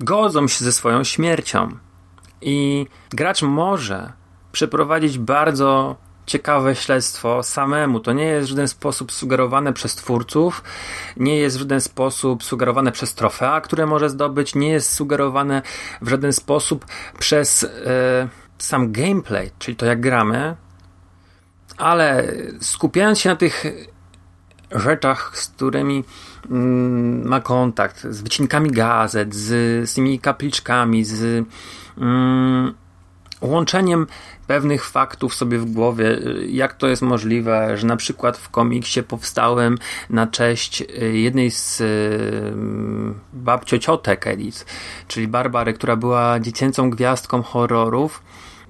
godzą 0.00 0.48
się 0.48 0.64
ze 0.64 0.72
swoją 0.72 1.04
śmiercią. 1.04 1.68
I 2.40 2.86
gracz 3.10 3.42
może 3.42 4.12
przeprowadzić 4.52 5.18
bardzo 5.18 5.96
ciekawe 6.26 6.74
śledztwo 6.74 7.42
samemu. 7.42 8.00
To 8.00 8.12
nie 8.12 8.24
jest 8.24 8.46
w 8.46 8.50
żaden 8.50 8.68
sposób 8.68 9.12
sugerowane 9.12 9.72
przez 9.72 9.94
twórców, 9.94 10.62
nie 11.16 11.38
jest 11.38 11.56
w 11.56 11.60
żaden 11.60 11.80
sposób 11.80 12.44
sugerowane 12.44 12.92
przez 12.92 13.14
trofea, 13.14 13.60
które 13.60 13.86
może 13.86 14.10
zdobyć, 14.10 14.54
nie 14.54 14.68
jest 14.68 14.92
sugerowane 14.92 15.62
w 16.02 16.08
żaden 16.08 16.32
sposób 16.32 16.86
przez 17.18 17.64
e, 17.64 18.28
sam 18.58 18.92
gameplay, 18.92 19.50
czyli 19.58 19.76
to 19.76 19.86
jak 19.86 20.00
gramy, 20.00 20.56
ale 21.76 22.32
skupiając 22.60 23.18
się 23.18 23.30
na 23.30 23.36
tych 23.36 23.64
rzeczach, 24.70 25.38
z 25.38 25.48
którymi 25.48 26.04
mm, 26.50 27.28
ma 27.28 27.40
kontakt, 27.40 28.06
z 28.10 28.22
wycinkami 28.22 28.70
gazet, 28.70 29.34
z, 29.34 29.48
z 29.90 29.94
tymi 29.94 30.18
kapliczkami, 30.18 31.04
z 31.04 31.46
mm, 31.98 32.74
łączeniem 33.46 34.06
pewnych 34.46 34.84
faktów 34.84 35.34
sobie 35.34 35.58
w 35.58 35.72
głowie, 35.72 36.18
jak 36.48 36.74
to 36.74 36.86
jest 36.86 37.02
możliwe, 37.02 37.76
że 37.78 37.86
na 37.86 37.96
przykład 37.96 38.36
w 38.38 38.48
komiksie 38.48 39.02
powstałem 39.02 39.78
na 40.10 40.26
cześć 40.26 40.84
jednej 41.12 41.50
z 41.50 41.80
mm, 41.80 43.20
babciociotek 43.32 44.26
Edith, 44.26 44.66
czyli 45.08 45.28
Barbary, 45.28 45.72
która 45.72 45.96
była 45.96 46.40
dziecięcą 46.40 46.90
gwiazdką 46.90 47.42
horrorów, 47.42 48.22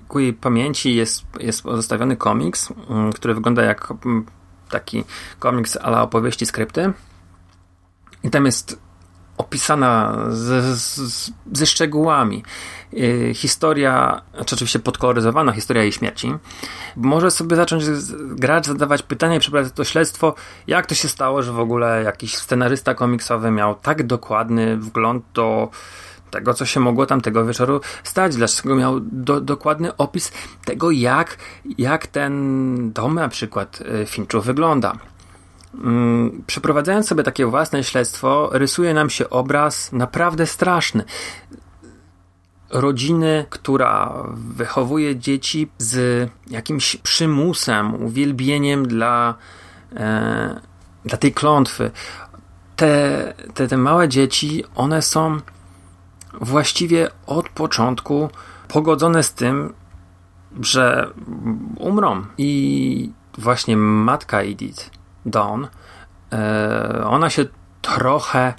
ku 0.09 0.19
jej 0.19 0.33
pamięci 0.33 0.95
jest, 0.95 1.25
jest 1.41 1.63
pozostawiony 1.63 2.17
komiks, 2.17 2.73
który 3.15 3.35
wygląda 3.35 3.63
jak 3.63 3.91
mm, 3.91 4.27
taki 4.71 5.05
komiks 5.39 5.77
ala 5.77 6.03
opowieści 6.03 6.47
skrypty. 6.47 6.93
I 8.25 8.31
tam 8.31 8.47
jest 8.47 8.86
opisana 9.39 10.19
z, 10.29 10.79
z, 10.81 11.31
ze 11.53 11.67
szczegółami 11.67 12.43
yy, 12.93 13.35
historia, 13.35 14.23
znaczy 14.35 14.55
oczywiście 14.55 14.79
podkoloryzowana 14.79 15.53
historia 15.53 15.83
jej 15.83 15.93
śmierci. 15.93 16.35
Może 16.97 17.31
sobie 17.31 17.57
zacząć 17.57 17.85
grać, 18.21 18.67
zadawać 18.67 19.03
pytania 19.03 19.37
i 19.37 19.41
przeprowadzać 19.41 19.77
to 19.77 19.85
śledztwo, 19.85 20.35
jak 20.67 20.87
to 20.87 20.95
się 20.95 21.09
stało, 21.09 21.43
że 21.43 21.53
w 21.53 21.61
ogóle 21.61 22.03
jakiś 22.03 22.37
scenarysta 22.37 22.95
komiksowy 22.95 23.51
miał 23.51 23.75
tak 23.75 24.07
dokładny 24.07 24.77
wgląd 24.77 25.25
do 25.35 25.71
tego, 26.31 26.55
co 26.55 26.67
się 26.67 26.81
mogło 26.81 27.07
tamtego 27.07 27.45
wieczoru 27.45 27.81
stać, 28.05 28.37
dlaczego 28.37 28.77
miał 28.77 29.01
do, 29.01 29.41
dokładny 29.41 29.97
opis 29.97 30.33
tego, 30.65 30.91
jak, 30.91 31.37
jak 31.79 32.07
ten 32.07 32.93
dom 32.93 33.15
na 33.15 33.29
przykład 33.29 33.81
y, 34.03 34.07
Finchu 34.07 34.41
wygląda. 34.41 34.93
Mm, 35.85 36.43
przeprowadzając 36.47 37.09
sobie 37.09 37.23
takie 37.23 37.47
własne 37.47 37.85
śledztwo, 37.85 38.49
rysuje 38.53 38.95
nam 38.95 39.11
się 39.11 39.31
obraz 39.31 39.93
naprawdę 39.93 40.47
straszny. 40.47 41.05
Rodziny, 42.71 43.47
która 43.51 44.23
wychowuje 44.35 45.17
dzieci 45.17 45.69
z 45.79 46.31
jakimś 46.47 46.97
przymusem, 46.97 48.05
uwielbieniem 48.05 48.89
dla, 48.89 49.35
e, 49.97 50.61
dla 51.05 51.19
tej 51.19 51.33
klątwy. 51.33 51.91
Te, 52.77 53.35
te, 53.55 53.69
te 53.69 53.77
małe 53.77 54.09
dzieci, 54.09 54.65
one 54.75 55.03
są 55.03 55.41
właściwie 56.41 57.09
od 57.27 57.49
początku 57.49 58.31
pogodzone 58.69 59.23
z 59.23 59.35
tym, 59.35 59.75
że 60.61 61.11
umrą. 61.79 62.25
I 62.39 63.13
właśnie 63.39 63.77
matka 63.77 64.41
Edith, 64.41 64.91
Dawn, 65.27 65.65
e, 66.33 67.05
ona 67.07 67.31
się 67.31 67.45
trochę 67.83 68.55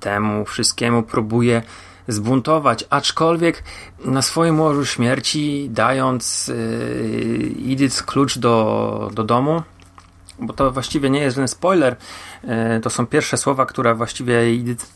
temu 0.00 0.44
wszystkiemu 0.44 1.02
próbuje 1.02 1.62
zbuntować, 2.08 2.84
aczkolwiek 2.90 3.62
na 4.04 4.22
swoim 4.22 4.60
łożu 4.60 4.86
śmierci, 4.86 5.68
dając 5.70 6.48
e, 6.48 7.72
Edith 7.72 8.02
klucz 8.02 8.38
do, 8.38 9.10
do 9.14 9.24
domu, 9.24 9.62
bo 10.38 10.52
to 10.52 10.70
właściwie 10.70 11.10
nie 11.10 11.20
jest 11.20 11.36
żaden 11.36 11.48
spoiler, 11.48 11.96
e, 12.44 12.80
to 12.80 12.90
są 12.90 13.06
pierwsze 13.06 13.36
słowa, 13.36 13.66
które 13.66 13.94
właściwie 13.94 14.38
Edith 14.38 14.86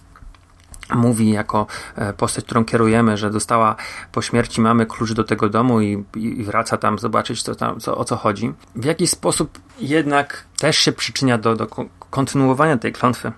mówi 0.95 1.31
jako 1.31 1.67
e, 1.97 2.13
postać, 2.13 2.45
którą 2.45 2.65
kierujemy, 2.65 3.17
że 3.17 3.31
dostała 3.31 3.77
po 4.13 4.23
śmierci 4.23 4.61
mamy 4.61 4.87
klucz 4.87 5.13
do 5.13 5.25
tego 5.25 5.49
domu 5.49 5.81
i, 5.81 6.05
i 6.15 6.45
wraca 6.45 6.77
tam 6.77 6.99
zobaczyć, 6.99 7.43
co 7.43 7.55
tam, 7.55 7.81
co, 7.81 7.99
o 7.99 8.05
co 8.05 8.17
chodzi. 8.17 8.55
W 8.77 8.85
jakiś 8.85 9.11
sposób 9.11 9.59
jednak 9.81 10.45
też 10.59 10.79
się 10.79 10.93
przyczynia 10.93 11.39
do, 11.39 11.57
do 11.57 11.67
kontynuowania 12.11 12.77
tej 12.77 12.93
klątwy. 12.93 13.33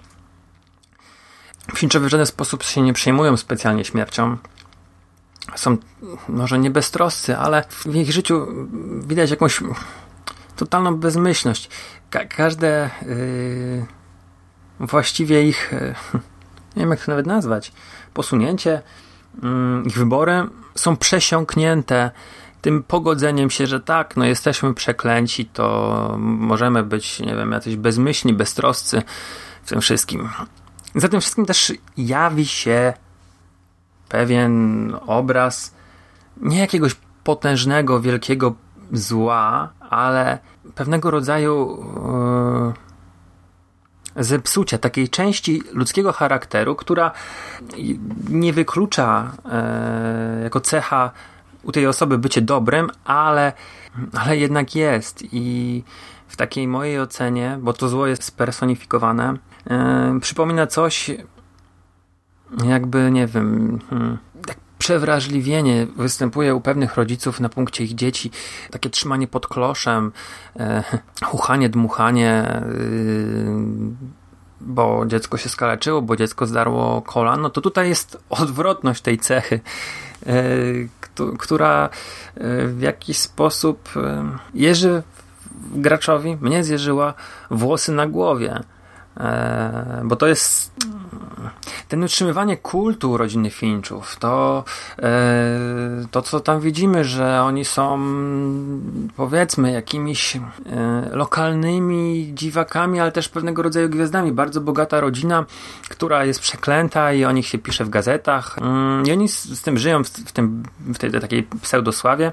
Finchowie 1.74 2.06
w 2.06 2.10
żaden 2.10 2.26
sposób 2.26 2.62
się 2.62 2.82
nie 2.82 2.92
przejmują 2.92 3.36
specjalnie 3.36 3.84
śmiercią. 3.84 4.36
Są 5.54 5.76
może 6.28 6.58
nie 6.58 6.70
beztroscy, 6.70 7.36
ale 7.36 7.64
w 7.70 7.96
ich 7.96 8.12
życiu 8.12 8.46
widać 9.06 9.30
jakąś 9.30 9.60
totalną 10.56 10.96
bezmyślność. 10.96 11.70
Ka 12.10 12.24
każde 12.24 12.90
yy, 13.06 13.86
właściwie 14.86 15.48
ich 15.48 15.72
yy, 15.72 16.20
nie 16.76 16.82
wiem 16.82 16.90
jak 16.90 17.04
to 17.04 17.12
nawet 17.12 17.26
nazwać, 17.26 17.72
posunięcie, 18.14 18.82
mm, 19.42 19.86
ich 19.86 19.98
wybory 19.98 20.46
są 20.74 20.96
przesiąknięte 20.96 22.10
tym 22.60 22.82
pogodzeniem 22.82 23.50
się, 23.50 23.66
że 23.66 23.80
tak, 23.80 24.16
no 24.16 24.24
jesteśmy 24.24 24.74
przeklęci, 24.74 25.46
to 25.46 26.16
możemy 26.18 26.82
być, 26.82 27.20
nie 27.20 27.36
wiem, 27.36 27.52
jacyś 27.52 27.76
bezmyślni, 27.76 28.34
beztroscy 28.34 29.02
w 29.62 29.68
tym 29.68 29.80
wszystkim. 29.80 30.28
Za 30.94 31.08
tym 31.08 31.20
wszystkim 31.20 31.46
też 31.46 31.72
jawi 31.96 32.46
się 32.46 32.92
pewien 34.08 34.96
obraz 35.06 35.74
nie 36.36 36.58
jakiegoś 36.58 36.96
potężnego, 37.24 38.00
wielkiego 38.00 38.54
zła, 38.92 39.72
ale 39.90 40.38
pewnego 40.74 41.10
rodzaju 41.10 41.84
yy, 42.66 42.89
zepsucia 44.16 44.78
takiej 44.78 45.08
części 45.08 45.62
ludzkiego 45.72 46.12
charakteru, 46.12 46.76
która 46.76 47.10
nie 48.28 48.52
wyklucza 48.52 49.32
e, 49.52 50.40
jako 50.42 50.60
cecha 50.60 51.10
u 51.62 51.72
tej 51.72 51.86
osoby 51.86 52.18
bycie 52.18 52.42
dobrym, 52.42 52.90
ale, 53.04 53.52
ale 54.12 54.36
jednak 54.36 54.74
jest. 54.74 55.24
I 55.32 55.84
w 56.28 56.36
takiej 56.36 56.68
mojej 56.68 57.00
ocenie, 57.00 57.58
bo 57.60 57.72
to 57.72 57.88
zło 57.88 58.06
jest 58.06 58.24
spersonifikowane, 58.24 59.34
yy, 59.70 60.20
przypomina 60.20 60.66
coś 60.66 61.10
jakby, 62.64 63.10
nie 63.10 63.26
wiem, 63.26 63.78
hmm, 63.90 64.18
przewrażliwienie 64.80 65.86
występuje 65.96 66.54
u 66.54 66.60
pewnych 66.60 66.96
rodziców 66.96 67.40
na 67.40 67.48
punkcie 67.48 67.84
ich 67.84 67.94
dzieci. 67.94 68.30
Takie 68.70 68.90
trzymanie 68.90 69.28
pod 69.28 69.46
kloszem, 69.46 70.12
e, 70.56 70.84
chuchanie, 71.24 71.68
dmuchanie, 71.68 72.62
yy, 72.64 74.10
bo 74.60 75.06
dziecko 75.06 75.38
się 75.38 75.48
skaleczyło, 75.48 76.02
bo 76.02 76.16
dziecko 76.16 76.46
zdarło 76.46 77.02
kolan, 77.02 77.40
no 77.40 77.50
to 77.50 77.60
tutaj 77.60 77.88
jest 77.88 78.18
odwrotność 78.30 79.02
tej 79.02 79.18
cechy, 79.18 79.60
e, 80.26 80.32
która 81.38 81.84
e, 81.84 82.66
w 82.66 82.80
jakiś 82.80 83.18
sposób 83.18 83.88
e, 83.96 84.24
jeży 84.54 85.02
graczowi, 85.74 86.36
mnie 86.40 86.64
zjeżyła 86.64 87.14
włosy 87.50 87.92
na 87.92 88.06
głowie. 88.06 88.60
E, 89.16 90.02
bo 90.04 90.16
to 90.16 90.26
jest 90.26 90.72
ten 91.88 92.04
utrzymywanie 92.04 92.56
kultu 92.56 93.16
rodziny 93.16 93.50
Finchów, 93.50 94.16
to, 94.16 94.64
e, 94.98 95.58
to 96.10 96.22
co 96.22 96.40
tam 96.40 96.60
widzimy, 96.60 97.04
że 97.04 97.42
oni 97.42 97.64
są 97.64 98.00
powiedzmy 99.16 99.72
jakimiś 99.72 100.36
e, 100.36 100.40
lokalnymi 101.12 102.30
dziwakami, 102.34 103.00
ale 103.00 103.12
też 103.12 103.28
pewnego 103.28 103.62
rodzaju 103.62 103.88
gwiazdami. 103.88 104.32
Bardzo 104.32 104.60
bogata 104.60 105.00
rodzina, 105.00 105.44
która 105.88 106.24
jest 106.24 106.40
przeklęta 106.40 107.12
i 107.12 107.24
o 107.24 107.32
nich 107.32 107.46
się 107.46 107.58
pisze 107.58 107.84
w 107.84 107.90
gazetach. 107.90 108.58
Mm, 108.58 109.06
I 109.06 109.12
oni 109.12 109.28
z, 109.28 109.62
tym 109.62 109.78
żyją 109.78 110.04
w, 110.04 110.32
tym, 110.32 110.62
w 110.78 110.98
tej 110.98 111.10
takiej 111.10 111.42
pseudosławie 111.62 112.32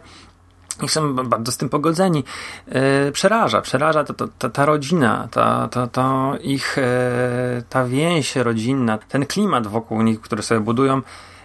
i 0.84 0.88
są 0.90 1.16
bardzo 1.16 1.52
z 1.52 1.58
tym 1.58 1.70
pogodzeni. 1.70 2.24
Yy, 2.68 3.12
przeraża, 3.12 3.62
przeraża 3.62 4.04
to, 4.04 4.14
to, 4.14 4.28
to, 4.40 4.50
ta 4.50 4.66
rodzina, 4.66 5.28
ta, 5.32 5.68
to, 5.68 5.88
to 5.88 6.34
ich, 6.42 6.78
yy, 6.78 7.64
ta 7.70 7.86
więź 7.86 8.36
rodzinna, 8.36 8.98
ten 8.98 9.26
klimat 9.26 9.68
wokół 9.68 10.02
nich, 10.02 10.22
który 10.22 10.44
sobie 10.44 10.62
budują, 10.62 11.02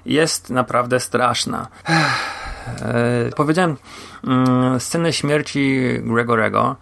jest 0.07 0.51
naprawdę 0.51 1.01
straszna. 1.01 1.67
Yy, 1.87 3.33
powiedziałem 3.37 3.77
yy, 4.25 4.81
scenę 4.81 5.13
śmierci 5.13 5.81
Gregorego, 6.03 6.77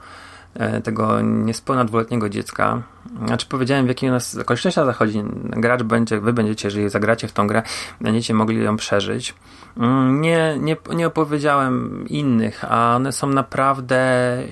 tego 0.85 1.21
niespełna 1.21 1.85
dwuletniego 1.85 2.29
dziecka. 2.29 2.83
Znaczy 3.27 3.47
powiedziałem, 3.47 3.85
w 3.85 3.89
jakiej 3.89 4.11
nas 4.11 4.39
okolicznościach 4.39 4.87
zachodzi. 4.87 5.23
Gracz 5.45 5.83
będzie, 5.83 6.21
wy 6.21 6.33
będziecie, 6.33 6.69
jeżeli 6.69 6.89
zagracie 6.89 7.29
w 7.29 7.33
tą 7.33 7.47
grę, 7.47 7.63
będziecie 8.01 8.35
mogli 8.35 8.65
ją 8.65 8.77
przeżyć. 8.77 9.35
Mm, 9.77 10.21
nie, 10.21 10.57
nie, 10.61 10.77
nie 10.95 11.07
opowiedziałem 11.07 12.05
innych, 12.09 12.65
a 12.69 12.97
one 12.97 13.13
są 13.13 13.27
naprawdę 13.27 13.99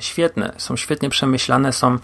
świetne. 0.01 0.53
Są 0.57 0.77
świetnie 0.77 1.11
przemyślane, 1.11 1.73
są 1.73 1.99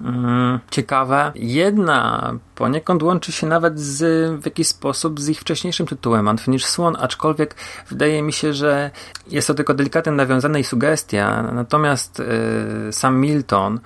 mm, 0.00 0.58
ciekawe. 0.70 1.32
Jedna 1.34 2.32
poniekąd 2.54 3.02
łączy 3.02 3.32
się 3.32 3.46
nawet 3.46 3.80
z, 3.80 4.00
w 4.42 4.44
jakiś 4.44 4.68
sposób 4.68 5.20
z 5.20 5.28
ich 5.28 5.40
wcześniejszym 5.40 5.86
tytułem 5.86 6.28
Unfinished 6.28 6.68
Swan, 6.68 6.96
aczkolwiek 7.00 7.54
wydaje 7.88 8.22
mi 8.22 8.32
się, 8.32 8.52
że 8.52 8.90
jest 9.28 9.46
to 9.46 9.54
tylko 9.54 9.74
delikatnie 9.74 10.12
nawiązane 10.12 10.60
i 10.60 10.64
sugestia. 10.64 11.42
Natomiast 11.42 12.20
y, 12.20 12.92
sam 12.92 13.20
Milton, 13.20 13.80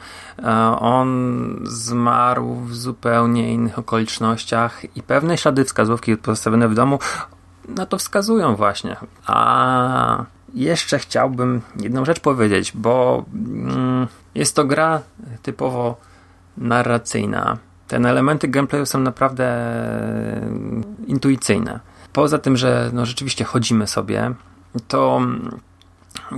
on 0.80 1.60
zmarł 1.62 2.54
w 2.54 2.76
zupełnie 2.76 3.52
innych 3.52 3.78
okolicznościach 3.78 4.96
i 4.96 5.02
pewne 5.02 5.38
ślady 5.38 5.64
wskazówki 5.64 6.16
pozostawione 6.16 6.68
w 6.68 6.74
domu 6.74 6.98
na 7.68 7.86
to 7.86 7.98
wskazują 7.98 8.56
właśnie. 8.56 8.96
A 9.26 10.24
jeszcze 10.54 10.98
chciałbym 10.98 11.60
jedną 11.80 12.04
rzecz 12.04 12.20
powiedzieć, 12.20 12.72
bo 12.74 13.24
mm, 13.34 14.06
jest 14.34 14.56
to 14.56 14.64
gra 14.64 15.00
typowo 15.42 15.96
narracyjna. 16.56 17.58
Te 17.88 17.96
elementy 17.96 18.48
gameplayu 18.48 18.86
są 18.86 19.00
naprawdę 19.00 19.70
intuicyjne. 21.06 21.80
Poza 22.12 22.38
tym, 22.38 22.56
że 22.56 22.90
no, 22.92 23.06
rzeczywiście 23.06 23.44
chodzimy 23.44 23.86
sobie, 23.86 24.32
to 24.88 25.20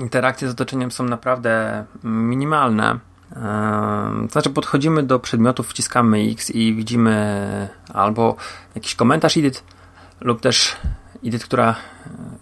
interakcje 0.01 0.49
z 0.49 0.53
otoczeniem 0.53 0.91
są 0.91 1.05
naprawdę 1.05 1.85
minimalne. 2.05 2.99
To 3.35 4.33
znaczy, 4.33 4.51
podchodzimy 4.51 5.03
do 5.03 5.19
przedmiotów, 5.19 5.69
wciskamy 5.69 6.19
X 6.33 6.51
i 6.51 6.75
widzimy 6.75 7.69
albo 7.93 8.37
jakiś 8.75 8.95
komentarz 8.95 9.37
edit, 9.37 9.65
lub 10.21 10.41
też 10.41 10.77
Edith, 11.25 11.45
która 11.45 11.71
e, 11.71 11.75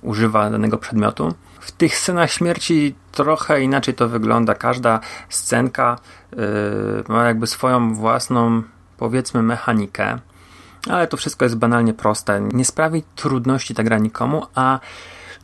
używa 0.03 0.50
danego 0.50 0.79
przedmiotu. 0.79 1.35
W 1.61 1.72
tych 1.72 1.96
scenach 1.96 2.31
śmierci 2.31 2.94
trochę 3.12 3.62
inaczej 3.62 3.94
to 3.94 4.09
wygląda. 4.09 4.55
Każda 4.55 5.00
scenka 5.29 5.98
yy, 6.37 7.05
ma 7.09 7.24
jakby 7.24 7.46
swoją 7.46 7.94
własną, 7.94 8.62
powiedzmy, 8.96 9.42
mechanikę, 9.42 10.18
ale 10.90 11.07
to 11.07 11.16
wszystko 11.16 11.44
jest 11.44 11.57
banalnie 11.57 11.94
proste. 11.94 12.40
Nie 12.53 12.64
sprawi 12.64 13.03
trudności 13.16 13.74
ta 13.74 13.83
gra 13.83 13.98
nikomu, 13.98 14.46
a 14.55 14.81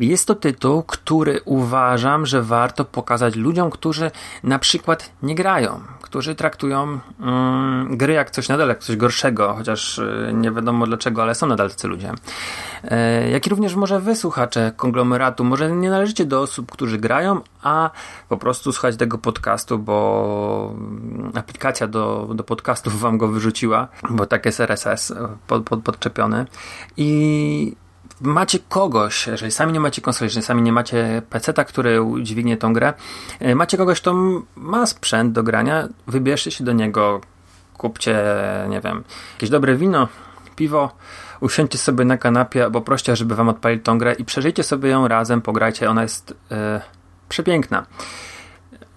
jest 0.00 0.26
to 0.26 0.34
tytuł, 0.34 0.82
który 0.82 1.40
uważam, 1.44 2.26
że 2.26 2.42
warto 2.42 2.84
pokazać 2.84 3.36
ludziom, 3.36 3.70
którzy 3.70 4.10
na 4.42 4.58
przykład 4.58 5.12
nie 5.22 5.34
grają, 5.34 5.80
którzy 6.02 6.34
traktują 6.34 6.98
mm, 7.20 7.96
gry 7.96 8.12
jak 8.12 8.30
coś 8.30 8.48
nadal, 8.48 8.68
jak 8.68 8.78
coś 8.78 8.96
gorszego, 8.96 9.54
chociaż 9.54 9.98
y, 9.98 10.30
nie 10.34 10.50
wiadomo 10.50 10.86
dlaczego, 10.86 11.22
ale 11.22 11.34
są 11.34 11.46
nadal 11.46 11.70
tacy 11.70 11.88
ludzie. 11.88 12.12
E, 12.84 13.30
jak 13.30 13.46
i 13.46 13.50
również 13.50 13.74
może 13.74 14.00
wy, 14.00 14.16
słuchacze 14.16 14.72
konglomeratu, 14.76 15.44
może 15.44 15.70
nie 15.70 15.90
należycie 15.90 16.24
do 16.24 16.40
osób, 16.40 16.72
którzy 16.72 16.98
grają, 16.98 17.40
a 17.62 17.90
po 18.28 18.36
prostu 18.36 18.72
słuchać 18.72 18.96
tego 18.96 19.18
podcastu, 19.18 19.78
bo 19.78 20.74
aplikacja 21.34 21.86
do, 21.86 22.28
do 22.34 22.44
podcastów 22.44 23.00
wam 23.00 23.18
go 23.18 23.28
wyrzuciła, 23.28 23.88
bo 24.10 24.26
tak 24.26 24.46
jest 24.46 24.60
RSS 24.60 25.12
pod, 25.46 25.64
pod, 25.64 25.82
podczepiony 25.82 26.46
i 26.96 27.76
macie 28.20 28.58
kogoś, 28.68 29.26
jeżeli 29.26 29.52
sami 29.52 29.72
nie 29.72 29.80
macie 29.80 30.02
konsoli, 30.02 30.26
jeżeli 30.26 30.46
sami 30.46 30.62
nie 30.62 30.72
macie 30.72 31.22
peceta, 31.30 31.64
który 31.64 32.02
udźwignie 32.02 32.56
tą 32.56 32.72
grę, 32.72 32.94
e, 33.40 33.54
macie 33.54 33.76
kogoś, 33.76 34.00
kto 34.00 34.14
ma 34.56 34.86
sprzęt 34.86 35.32
do 35.32 35.42
grania, 35.42 35.88
wybierzcie 36.06 36.50
się 36.50 36.64
do 36.64 36.72
niego, 36.72 37.20
kupcie, 37.76 38.24
nie 38.68 38.80
wiem, 38.80 39.04
jakieś 39.34 39.50
dobre 39.50 39.76
wino, 39.76 40.08
piwo, 40.56 40.96
usiądźcie 41.40 41.78
sobie 41.78 42.04
na 42.04 42.18
kanapie 42.18 42.64
albo 42.64 42.80
proście, 42.80 43.16
żeby 43.16 43.34
wam 43.34 43.48
odpalić 43.48 43.84
tą 43.84 43.98
grę 43.98 44.14
i 44.14 44.24
przeżyjcie 44.24 44.62
sobie 44.62 44.90
ją 44.90 45.08
razem, 45.08 45.42
pograjcie, 45.42 45.90
ona 45.90 46.02
jest 46.02 46.34
e, 46.50 46.80
przepiękna. 47.28 47.86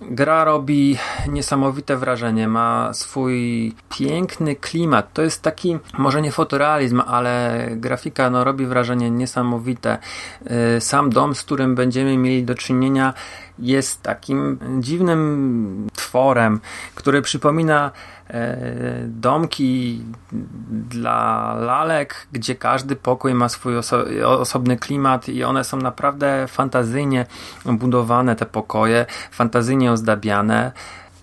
Gra 0.02 0.44
robi 0.44 0.98
niesamowite 1.28 1.98
wrażenie, 1.98 2.48
ma 2.48 2.94
swój 2.94 3.74
piękny 3.90 4.56
klimat. 4.56 5.14
To 5.14 5.22
jest 5.22 5.42
taki, 5.42 5.78
może 5.98 6.22
nie 6.22 6.32
fotorealizm, 6.32 7.02
ale 7.08 7.66
grafika 7.72 8.30
no, 8.30 8.44
robi 8.44 8.66
wrażenie 8.66 9.12
niesamowite. 9.12 9.98
Y, 10.78 10.82
sam 10.82 11.10
dom, 11.10 11.36
z 11.36 11.44
którym 11.44 11.76
będziemy 11.76 12.18
mieli 12.18 12.44
do 12.44 12.56
czynienia, 12.56 13.14
jest 13.60 14.02
takim 14.02 14.60
dziwnym 14.80 15.88
tworem, 15.96 16.60
który 16.96 17.22
przypomina 17.22 17.92
e, 18.30 18.58
domki 19.08 20.04
dla 20.72 21.54
lalek, 21.60 22.28
gdzie 22.32 22.56
każdy 22.56 22.96
pokój 22.96 23.34
ma 23.34 23.50
swój 23.50 23.78
oso 23.78 24.04
osobny 24.26 24.78
klimat 24.78 25.30
i 25.30 25.44
one 25.44 25.64
są 25.64 25.78
naprawdę 25.78 26.46
fantazyjnie 26.48 27.26
budowane, 27.66 28.36
te 28.36 28.46
pokoje, 28.46 29.06
fantazyjnie 29.32 29.92
ozdabiane. 29.92 30.72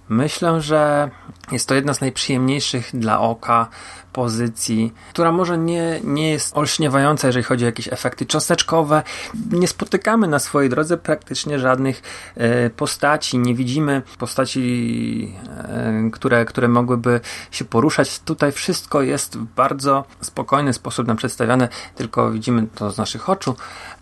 Myślę, 0.09 0.61
że 0.61 1.11
jest 1.53 1.69
to 1.69 1.75
jedna 1.75 1.95
z 1.95 2.01
najprzyjemniejszych 2.01 2.91
dla 2.95 3.21
oka 3.21 3.69
pozycji, 4.13 4.93
która 5.11 5.33
może 5.33 5.59
nie, 5.59 6.01
nie 6.05 6.31
jest 6.31 6.57
olśniewająca, 6.57 7.27
jeżeli 7.27 7.45
chodzi 7.45 7.65
o 7.65 7.67
jakieś 7.67 7.89
efekty 7.93 8.27
cząsteczkowe. 8.27 9.03
Nie 9.51 9.69
spotykamy 9.69 10.29
na 10.29 10.39
swojej 10.39 10.71
drodze 10.71 10.97
praktycznie 10.97 11.59
żadnych 11.59 12.03
e, 12.37 12.71
postaci, 12.71 13.39
nie 13.39 13.55
widzimy 13.55 14.03
postaci, 14.19 15.35
e, 15.59 16.11
które, 16.13 16.45
które 16.45 16.69
mogłyby 16.69 17.21
się 17.51 17.65
poruszać. 17.65 18.21
Tutaj 18.21 18.53
wszystko 18.53 19.03
jest 19.03 19.39
w 19.39 19.45
bardzo 19.45 20.05
spokojny 20.21 20.73
sposób 20.73 21.07
nam 21.07 21.17
przedstawiane, 21.17 21.69
tylko 21.95 22.31
widzimy 22.31 22.67
to 22.75 22.91
z 22.91 22.99
naszych 22.99 23.31
oczu, 23.31 23.57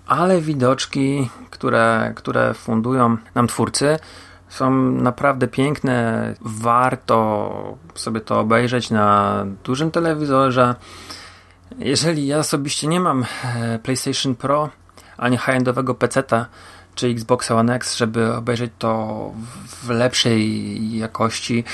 ale 0.07 0.41
widoczki, 0.41 1.31
które, 1.51 2.13
które 2.17 2.55
fundują 2.55 3.17
nam 3.35 3.47
twórcy, 3.47 3.99
są 4.55 4.71
naprawdę 4.93 5.49
piękne. 5.49 6.35
Warto 6.41 7.79
sobie 7.95 8.21
to 8.21 8.41
obejrzeć 8.41 8.91
na 8.91 9.47
dużym 9.65 9.91
telewizorze. 9.91 10.75
Jeżeli 11.79 12.27
ja 12.27 12.39
osobiście 12.39 12.87
nie 12.87 13.01
mam 13.01 13.25
e, 13.45 13.79
PlayStation 13.79 14.35
Pro 14.35 14.69
ani 15.17 15.39
high-endowego 15.39 15.95
PC-a 15.95 16.47
czy 16.95 17.07
Xbox 17.07 17.51
One 17.51 17.75
X, 17.75 17.97
żeby 17.97 18.35
obejrzeć 18.35 18.73
to 18.79 19.31
w 19.67 19.91
lepszej 19.91 20.99
jakości 20.99 21.65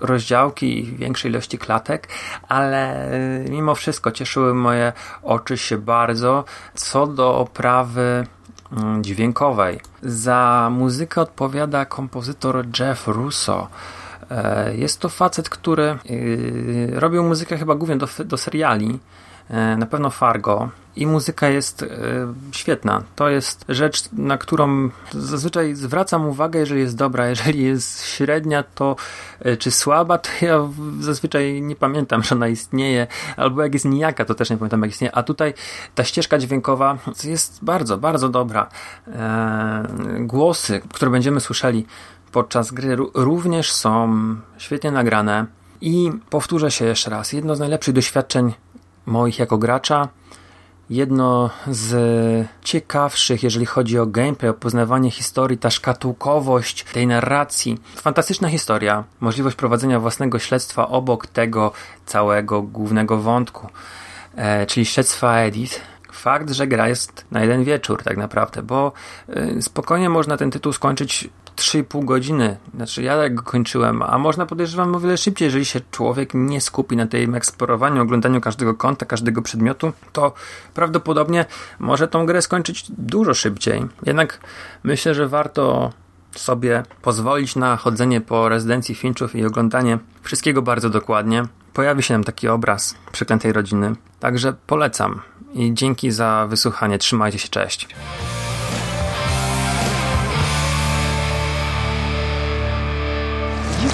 rozdziałki 0.00 0.78
i 0.78 0.96
większej 0.96 1.30
ilości 1.30 1.58
klatek, 1.58 2.08
ale 2.48 3.10
mimo 3.48 3.74
wszystko 3.74 4.12
cieszyły 4.12 4.54
moje 4.54 4.92
oczy 5.22 5.58
się 5.58 5.78
bardzo. 5.78 6.44
Co 6.74 7.06
do 7.06 7.38
oprawy 7.38 8.26
dźwiękowej. 9.00 9.80
Za 10.02 10.68
muzykę 10.72 11.20
odpowiada 11.20 11.84
kompozytor 11.84 12.66
Jeff 12.78 13.08
Russo. 13.08 13.68
E, 14.30 14.76
jest 14.76 15.00
to 15.00 15.08
facet, 15.08 15.48
który 15.48 15.98
yy, 16.04 17.00
robił 17.00 17.24
muzykę 17.24 17.58
chyba 17.58 17.74
głównie 17.74 17.96
do, 17.96 18.08
do 18.24 18.36
seriali, 18.36 18.98
e, 19.50 19.76
na 19.76 19.86
pewno 19.86 20.10
Fargo 20.10 20.68
i 21.00 21.06
muzyka 21.06 21.48
jest 21.48 21.82
e, 21.82 21.86
świetna. 22.52 23.02
To 23.16 23.28
jest 23.28 23.64
rzecz, 23.68 24.12
na 24.12 24.38
którą 24.38 24.90
zazwyczaj 25.12 25.74
zwracam 25.74 26.26
uwagę, 26.26 26.58
jeżeli 26.58 26.80
jest 26.80 26.96
dobra. 26.96 27.28
Jeżeli 27.28 27.62
jest 27.64 28.04
średnia, 28.04 28.62
to 28.62 28.96
e, 29.40 29.56
czy 29.56 29.70
słaba, 29.70 30.18
to 30.18 30.30
ja 30.42 30.68
zazwyczaj 31.00 31.62
nie 31.62 31.76
pamiętam, 31.76 32.22
że 32.22 32.34
ona 32.34 32.48
istnieje, 32.48 33.06
albo 33.36 33.62
jak 33.62 33.74
jest 33.74 33.84
nijaka, 33.84 34.24
to 34.24 34.34
też 34.34 34.50
nie 34.50 34.56
pamiętam, 34.56 34.82
jak 34.82 34.90
istnieje. 34.90 35.14
A 35.14 35.22
tutaj 35.22 35.54
ta 35.94 36.04
ścieżka 36.04 36.38
dźwiękowa 36.38 36.98
jest 37.24 37.64
bardzo, 37.64 37.98
bardzo 37.98 38.28
dobra. 38.28 38.68
E, 39.06 39.84
głosy, 40.20 40.80
które 40.94 41.10
będziemy 41.10 41.40
słyszeli 41.40 41.86
podczas 42.32 42.70
gry 42.70 42.96
również 43.14 43.72
są 43.72 44.16
świetnie 44.58 44.90
nagrane. 44.90 45.46
I 45.80 46.10
powtórzę 46.30 46.70
się 46.70 46.84
jeszcze 46.84 47.10
raz, 47.10 47.32
jedno 47.32 47.56
z 47.56 47.58
najlepszych 47.58 47.94
doświadczeń 47.94 48.54
moich 49.06 49.38
jako 49.38 49.58
gracza, 49.58 50.08
jedno 50.90 51.50
z 51.70 52.48
ciekawszych, 52.62 53.42
jeżeli 53.42 53.66
chodzi 53.66 53.98
o 53.98 54.06
gameplay, 54.06 54.50
o 54.50 54.54
poznawanie 54.54 55.10
historii, 55.10 55.58
ta 55.58 55.70
szkatułkowość 55.70 56.84
tej 56.84 57.06
narracji. 57.06 57.78
Fantastyczna 57.96 58.48
historia, 58.48 59.04
możliwość 59.20 59.56
prowadzenia 59.56 60.00
własnego 60.00 60.38
śledztwa 60.38 60.88
obok 60.88 61.26
tego 61.26 61.72
całego 62.06 62.62
głównego 62.62 63.16
wątku, 63.16 63.68
e, 64.36 64.66
czyli 64.66 64.86
śledztwa 64.86 65.36
Edith. 65.36 65.80
Fakt, 66.12 66.50
że 66.50 66.66
gra 66.66 66.88
jest 66.88 67.24
na 67.30 67.40
jeden 67.40 67.64
wieczór 67.64 68.02
tak 68.02 68.16
naprawdę, 68.16 68.62
bo 68.62 68.92
y, 69.28 69.62
spokojnie 69.62 70.08
można 70.08 70.36
ten 70.36 70.50
tytuł 70.50 70.72
skończyć 70.72 71.28
3,5 71.60 72.04
godziny. 72.04 72.56
Znaczy 72.74 73.02
ja 73.02 73.16
tak 73.16 73.34
go 73.34 73.42
kończyłem, 73.42 74.02
a 74.02 74.18
można 74.18 74.46
podejrzewam 74.46 74.94
o 74.94 75.00
wiele 75.00 75.16
szybciej, 75.16 75.46
jeżeli 75.46 75.64
się 75.64 75.80
człowiek 75.90 76.30
nie 76.34 76.60
skupi 76.60 76.96
na 76.96 77.06
tym 77.06 77.34
eksplorowaniu, 77.34 78.02
oglądaniu 78.02 78.40
każdego 78.40 78.74
kąta, 78.74 79.06
każdego 79.06 79.42
przedmiotu, 79.42 79.92
to 80.12 80.32
prawdopodobnie 80.74 81.46
może 81.78 82.08
tą 82.08 82.26
grę 82.26 82.42
skończyć 82.42 82.84
dużo 82.88 83.34
szybciej. 83.34 83.86
Jednak 84.06 84.40
myślę, 84.82 85.14
że 85.14 85.28
warto 85.28 85.92
sobie 86.34 86.82
pozwolić 87.02 87.56
na 87.56 87.76
chodzenie 87.76 88.20
po 88.20 88.48
rezydencji 88.48 88.94
Finchów 88.94 89.34
i 89.34 89.44
oglądanie 89.44 89.98
wszystkiego 90.22 90.62
bardzo 90.62 90.90
dokładnie. 90.90 91.42
Pojawi 91.74 92.02
się 92.02 92.14
nam 92.14 92.24
taki 92.24 92.48
obraz 92.48 92.94
przeklętej 93.12 93.52
rodziny. 93.52 93.94
Także 94.20 94.54
polecam 94.66 95.20
i 95.54 95.74
dzięki 95.74 96.10
za 96.10 96.46
wysłuchanie. 96.50 96.98
Trzymajcie 96.98 97.38
się, 97.38 97.48
cześć. 97.48 97.88